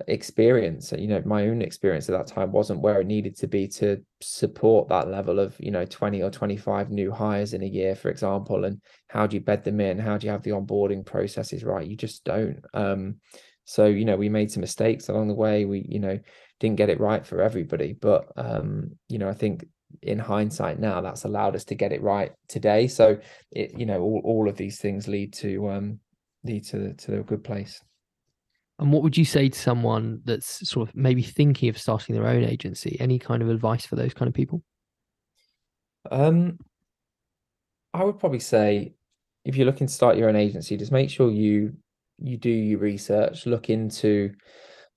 experience. 0.07 0.93
You 0.97 1.07
know, 1.07 1.21
my 1.25 1.47
own 1.47 1.61
experience 1.61 2.09
at 2.09 2.17
that 2.17 2.33
time 2.33 2.51
wasn't 2.51 2.81
where 2.81 3.01
it 3.01 3.07
needed 3.07 3.37
to 3.37 3.47
be 3.47 3.67
to 3.69 4.03
support 4.21 4.89
that 4.89 5.09
level 5.09 5.39
of, 5.39 5.55
you 5.59 5.71
know, 5.71 5.85
20 5.85 6.23
or 6.23 6.31
25 6.31 6.89
new 6.89 7.11
hires 7.11 7.53
in 7.53 7.63
a 7.63 7.67
year, 7.67 7.95
for 7.95 8.09
example. 8.09 8.65
And 8.65 8.81
how 9.07 9.27
do 9.27 9.35
you 9.35 9.41
bed 9.41 9.63
them 9.63 9.79
in? 9.79 9.99
How 9.99 10.17
do 10.17 10.25
you 10.25 10.31
have 10.31 10.43
the 10.43 10.51
onboarding 10.51 11.05
processes 11.05 11.63
right? 11.63 11.87
You 11.87 11.95
just 11.97 12.23
don't. 12.23 12.63
Um, 12.73 13.15
so, 13.65 13.85
you 13.85 14.05
know, 14.05 14.17
we 14.17 14.29
made 14.29 14.51
some 14.51 14.61
mistakes 14.61 15.09
along 15.09 15.27
the 15.27 15.35
way. 15.35 15.65
We, 15.65 15.85
you 15.87 15.99
know, 15.99 16.19
didn't 16.59 16.77
get 16.77 16.89
it 16.89 16.99
right 16.99 17.25
for 17.25 17.41
everybody. 17.41 17.93
But 17.93 18.31
um, 18.35 18.97
you 19.07 19.17
know, 19.17 19.29
I 19.29 19.33
think 19.33 19.65
in 20.01 20.19
hindsight 20.19 20.79
now 20.79 21.01
that's 21.01 21.25
allowed 21.25 21.55
us 21.55 21.65
to 21.65 21.75
get 21.75 21.91
it 21.91 22.01
right 22.01 22.31
today. 22.47 22.87
So 22.87 23.19
it 23.51 23.77
you 23.77 23.85
know 23.85 24.01
all, 24.01 24.21
all 24.23 24.49
of 24.49 24.55
these 24.55 24.79
things 24.79 25.07
lead 25.07 25.33
to 25.33 25.69
um 25.69 25.99
lead 26.43 26.65
to 26.65 26.93
to 26.93 27.19
a 27.19 27.23
good 27.23 27.43
place. 27.43 27.81
And 28.79 28.93
what 28.93 29.03
would 29.03 29.17
you 29.17 29.25
say 29.25 29.49
to 29.49 29.59
someone 29.59 30.21
that's 30.23 30.69
sort 30.69 30.87
of 30.87 30.95
maybe 30.95 31.21
thinking 31.21 31.67
of 31.67 31.77
starting 31.77 32.15
their 32.15 32.27
own 32.27 32.45
agency? 32.45 32.95
Any 32.99 33.19
kind 33.19 33.41
of 33.41 33.49
advice 33.49 33.85
for 33.85 33.97
those 33.97 34.13
kind 34.13 34.29
of 34.29 34.33
people? 34.33 34.63
Um 36.09 36.57
i 37.93 38.03
would 38.03 38.19
probably 38.19 38.39
say 38.39 38.93
if 39.45 39.55
you're 39.55 39.65
looking 39.65 39.87
to 39.87 39.93
start 39.93 40.17
your 40.17 40.29
own 40.29 40.35
agency 40.35 40.77
just 40.77 40.91
make 40.91 41.09
sure 41.09 41.31
you 41.31 41.73
you 42.19 42.37
do 42.37 42.49
your 42.49 42.79
research 42.79 43.45
look 43.45 43.69
into 43.69 44.31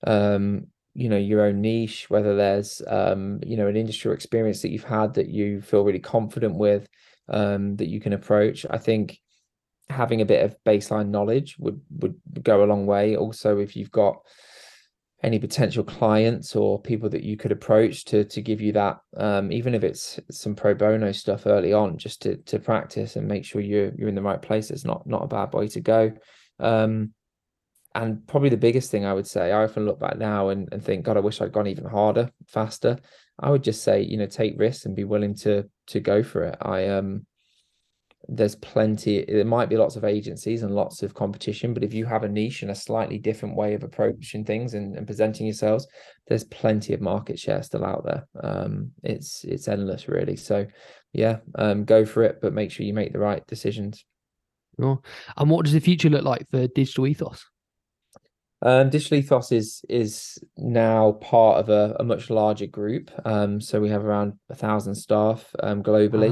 um 0.05 0.67
you 0.93 1.09
know 1.09 1.17
your 1.17 1.41
own 1.41 1.61
niche 1.61 2.09
whether 2.09 2.35
there's 2.35 2.81
um 2.87 3.39
you 3.45 3.57
know 3.57 3.67
an 3.67 3.75
industry 3.75 4.11
or 4.11 4.13
experience 4.13 4.61
that 4.61 4.71
you've 4.71 4.83
had 4.83 5.15
that 5.15 5.27
you 5.27 5.61
feel 5.61 5.83
really 5.83 5.99
confident 5.99 6.55
with 6.55 6.87
um 7.29 7.75
that 7.77 7.87
you 7.89 7.99
can 7.99 8.13
approach. 8.13 8.65
I 8.69 8.77
think 8.77 9.19
having 9.89 10.21
a 10.21 10.25
bit 10.25 10.43
of 10.43 10.55
baseline 10.65 11.09
knowledge 11.09 11.57
would 11.59 11.81
would 11.99 12.15
go 12.41 12.63
a 12.63 12.67
long 12.67 12.85
way. 12.85 13.15
Also 13.15 13.59
if 13.59 13.75
you've 13.75 13.91
got 13.91 14.17
any 15.23 15.39
potential 15.39 15.85
clients 15.85 16.53
or 16.53 16.81
people 16.81 17.09
that 17.09 17.23
you 17.23 17.37
could 17.37 17.53
approach 17.53 18.03
to 18.03 18.25
to 18.25 18.41
give 18.41 18.59
you 18.59 18.73
that 18.73 18.97
um 19.15 19.51
even 19.51 19.73
if 19.73 19.83
it's 19.83 20.19
some 20.29 20.53
pro 20.53 20.73
bono 20.73 21.13
stuff 21.13 21.45
early 21.45 21.71
on 21.71 21.97
just 21.97 22.21
to 22.21 22.35
to 22.37 22.59
practice 22.59 23.15
and 23.15 23.25
make 23.25 23.45
sure 23.45 23.61
you're 23.61 23.93
you're 23.95 24.09
in 24.09 24.15
the 24.15 24.21
right 24.21 24.41
place 24.41 24.69
it's 24.69 24.83
not 24.83 25.07
not 25.07 25.23
a 25.23 25.27
bad 25.27 25.53
way 25.53 25.67
to 25.67 25.79
go. 25.79 26.11
Um 26.59 27.13
and 27.95 28.25
probably 28.27 28.49
the 28.49 28.57
biggest 28.57 28.89
thing 28.89 29.05
I 29.05 29.13
would 29.13 29.27
say, 29.27 29.51
I 29.51 29.63
often 29.63 29.85
look 29.85 29.99
back 29.99 30.17
now 30.17 30.49
and, 30.49 30.67
and 30.71 30.83
think, 30.83 31.05
God, 31.05 31.17
I 31.17 31.21
wish 31.21 31.41
I'd 31.41 31.51
gone 31.51 31.67
even 31.67 31.85
harder, 31.85 32.29
faster. 32.47 32.97
I 33.39 33.49
would 33.49 33.63
just 33.63 33.83
say, 33.83 34.01
you 34.01 34.17
know, 34.17 34.25
take 34.25 34.59
risks 34.59 34.85
and 34.85 34.95
be 34.95 35.03
willing 35.03 35.35
to 35.37 35.69
to 35.87 35.99
go 35.99 36.23
for 36.23 36.43
it. 36.43 36.57
I 36.61 36.87
um 36.87 37.25
there's 38.29 38.55
plenty 38.55 39.25
there 39.25 39.43
might 39.43 39.69
be 39.69 39.75
lots 39.75 39.95
of 39.95 40.05
agencies 40.05 40.63
and 40.63 40.73
lots 40.73 41.03
of 41.03 41.13
competition, 41.13 41.73
but 41.73 41.83
if 41.83 41.93
you 41.93 42.05
have 42.05 42.23
a 42.23 42.29
niche 42.29 42.61
and 42.61 42.71
a 42.71 42.75
slightly 42.75 43.17
different 43.17 43.55
way 43.55 43.73
of 43.73 43.83
approaching 43.83 44.45
things 44.45 44.75
and, 44.75 44.95
and 44.95 45.05
presenting 45.05 45.45
yourselves, 45.45 45.87
there's 46.27 46.45
plenty 46.45 46.93
of 46.93 47.01
market 47.01 47.37
share 47.37 47.61
still 47.61 47.85
out 47.85 48.05
there. 48.05 48.25
Um 48.41 48.91
it's 49.03 49.43
it's 49.43 49.67
endless 49.67 50.07
really. 50.07 50.35
So 50.35 50.65
yeah, 51.11 51.37
um 51.55 51.85
go 51.85 52.05
for 52.05 52.23
it, 52.23 52.39
but 52.41 52.53
make 52.53 52.71
sure 52.71 52.85
you 52.85 52.93
make 52.93 53.13
the 53.13 53.19
right 53.19 53.45
decisions. 53.45 54.05
Sure. 54.79 54.99
And 55.37 55.49
what 55.49 55.65
does 55.65 55.73
the 55.73 55.79
future 55.79 56.09
look 56.09 56.23
like 56.23 56.49
for 56.49 56.65
digital 56.67 57.05
ethos? 57.05 57.45
Um, 58.65 58.89
Digital 58.89 59.17
Ethos 59.17 59.51
is 59.51 59.83
is 59.89 60.39
now 60.57 61.13
part 61.13 61.59
of 61.59 61.69
a, 61.69 61.97
a 61.99 62.03
much 62.03 62.29
larger 62.29 62.65
group. 62.65 63.11
Um, 63.25 63.59
so 63.59 63.81
we 63.81 63.89
have 63.89 64.05
around 64.05 64.39
a 64.49 64.55
thousand 64.55 64.95
staff 64.95 65.53
um, 65.61 65.83
globally, 65.83 66.31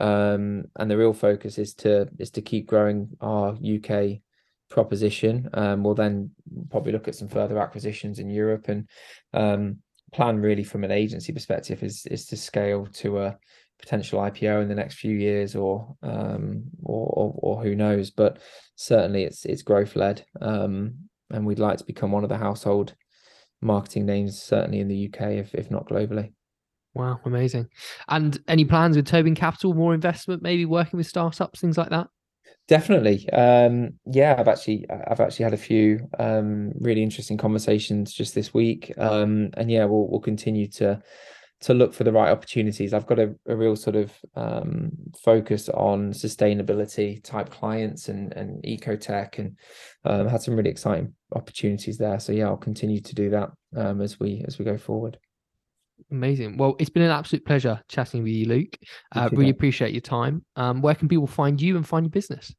wow. 0.00 0.34
um, 0.34 0.64
and 0.76 0.90
the 0.90 0.98
real 0.98 1.12
focus 1.12 1.56
is 1.56 1.74
to 1.74 2.08
is 2.18 2.30
to 2.32 2.42
keep 2.42 2.66
growing 2.66 3.16
our 3.20 3.52
UK 3.52 4.18
proposition. 4.68 5.48
Um, 5.54 5.84
we'll 5.84 5.94
then 5.94 6.32
probably 6.68 6.92
look 6.92 7.06
at 7.06 7.14
some 7.14 7.28
further 7.28 7.58
acquisitions 7.58 8.18
in 8.18 8.28
Europe 8.28 8.68
and 8.68 8.88
um, 9.32 9.78
plan 10.12 10.40
really 10.40 10.64
from 10.64 10.82
an 10.82 10.90
agency 10.90 11.32
perspective 11.32 11.82
is 11.84 12.06
is 12.06 12.26
to 12.26 12.36
scale 12.36 12.86
to 12.94 13.20
a 13.20 13.38
potential 13.78 14.20
IPO 14.20 14.62
in 14.62 14.68
the 14.68 14.74
next 14.74 14.96
few 14.96 15.14
years 15.14 15.54
or 15.54 15.96
um 16.02 16.64
or 16.82 17.06
or, 17.06 17.34
or 17.36 17.62
who 17.62 17.76
knows 17.76 18.10
but 18.10 18.38
certainly 18.74 19.22
it's 19.22 19.44
it's 19.44 19.62
growth 19.62 19.94
led 19.94 20.24
um 20.40 21.07
and 21.30 21.46
we'd 21.46 21.58
like 21.58 21.78
to 21.78 21.84
become 21.84 22.12
one 22.12 22.22
of 22.22 22.28
the 22.28 22.38
household 22.38 22.94
marketing 23.60 24.06
names, 24.06 24.40
certainly 24.40 24.80
in 24.80 24.88
the 24.88 25.10
UK, 25.12 25.32
if 25.32 25.54
if 25.54 25.70
not 25.70 25.88
globally. 25.88 26.32
Wow, 26.94 27.20
amazing! 27.24 27.68
And 28.08 28.38
any 28.48 28.64
plans 28.64 28.96
with 28.96 29.06
Tobin 29.06 29.34
Capital, 29.34 29.74
more 29.74 29.94
investment, 29.94 30.42
maybe 30.42 30.64
working 30.64 30.96
with 30.96 31.06
startups, 31.06 31.60
things 31.60 31.78
like 31.78 31.90
that? 31.90 32.08
Definitely. 32.66 33.28
Um, 33.30 33.94
yeah, 34.04 34.36
I've 34.38 34.48
actually 34.48 34.84
I've 34.90 35.20
actually 35.20 35.44
had 35.44 35.54
a 35.54 35.58
few 35.58 36.08
um, 36.18 36.72
really 36.78 37.02
interesting 37.02 37.38
conversations 37.38 38.12
just 38.12 38.34
this 38.34 38.52
week, 38.52 38.92
um, 38.98 39.50
and 39.54 39.70
yeah, 39.70 39.84
we'll 39.86 40.08
we'll 40.08 40.20
continue 40.20 40.68
to 40.72 41.00
to 41.60 41.74
look 41.74 41.92
for 41.92 42.04
the 42.04 42.12
right 42.12 42.30
opportunities. 42.30 42.94
I've 42.94 43.06
got 43.06 43.18
a, 43.18 43.34
a 43.46 43.56
real 43.56 43.74
sort 43.74 43.96
of 43.96 44.12
um, 44.36 44.90
focus 45.22 45.68
on 45.68 46.12
sustainability 46.12 47.22
type 47.22 47.50
clients 47.50 48.08
and 48.08 48.32
and 48.32 48.64
eco 48.64 48.96
tech, 48.96 49.38
and 49.38 49.56
um, 50.04 50.28
had 50.28 50.42
some 50.42 50.56
really 50.56 50.70
exciting 50.70 51.14
opportunities 51.34 51.98
there. 51.98 52.20
So 52.20 52.32
yeah, 52.32 52.46
I'll 52.46 52.56
continue 52.56 53.00
to 53.00 53.14
do 53.14 53.30
that 53.30 53.50
um, 53.76 54.00
as 54.00 54.20
we 54.20 54.44
as 54.46 54.58
we 54.58 54.64
go 54.64 54.78
forward. 54.78 55.18
Amazing. 56.10 56.56
Well, 56.56 56.76
it's 56.78 56.90
been 56.90 57.02
an 57.02 57.10
absolute 57.10 57.44
pleasure 57.44 57.82
chatting 57.88 58.22
with 58.22 58.32
you, 58.32 58.46
Luke. 58.46 58.78
Uh, 59.14 59.28
really 59.32 59.50
appreciate 59.50 59.92
your 59.92 60.00
time. 60.00 60.44
Um, 60.54 60.80
where 60.80 60.94
can 60.94 61.08
people 61.08 61.26
find 61.26 61.60
you 61.60 61.76
and 61.76 61.86
find 61.86 62.04
your 62.04 62.10
business? 62.10 62.54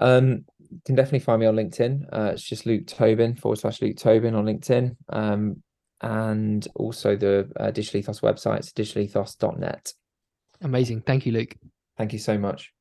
Um, 0.00 0.44
you 0.70 0.80
can 0.86 0.94
definitely 0.94 1.20
find 1.20 1.40
me 1.40 1.46
on 1.46 1.56
LinkedIn. 1.56 2.04
Uh, 2.12 2.30
it's 2.32 2.42
just 2.42 2.64
Luke 2.64 2.86
Tobin 2.86 3.34
forward 3.34 3.58
slash 3.58 3.82
Luke 3.82 3.96
Tobin 3.96 4.34
on 4.34 4.44
LinkedIn. 4.44 4.96
Um, 5.08 5.62
and 6.04 6.68
also 6.74 7.16
the 7.16 7.50
uh, 7.58 7.70
Digital 7.70 8.00
Ethos 8.00 8.20
website, 8.20 8.70
digitalethos.net. 8.74 9.94
Amazing. 10.60 11.00
Thank 11.00 11.24
you, 11.24 11.32
Luke. 11.32 11.56
Thank 11.96 12.12
you 12.12 12.18
so 12.18 12.36
much. 12.36 12.73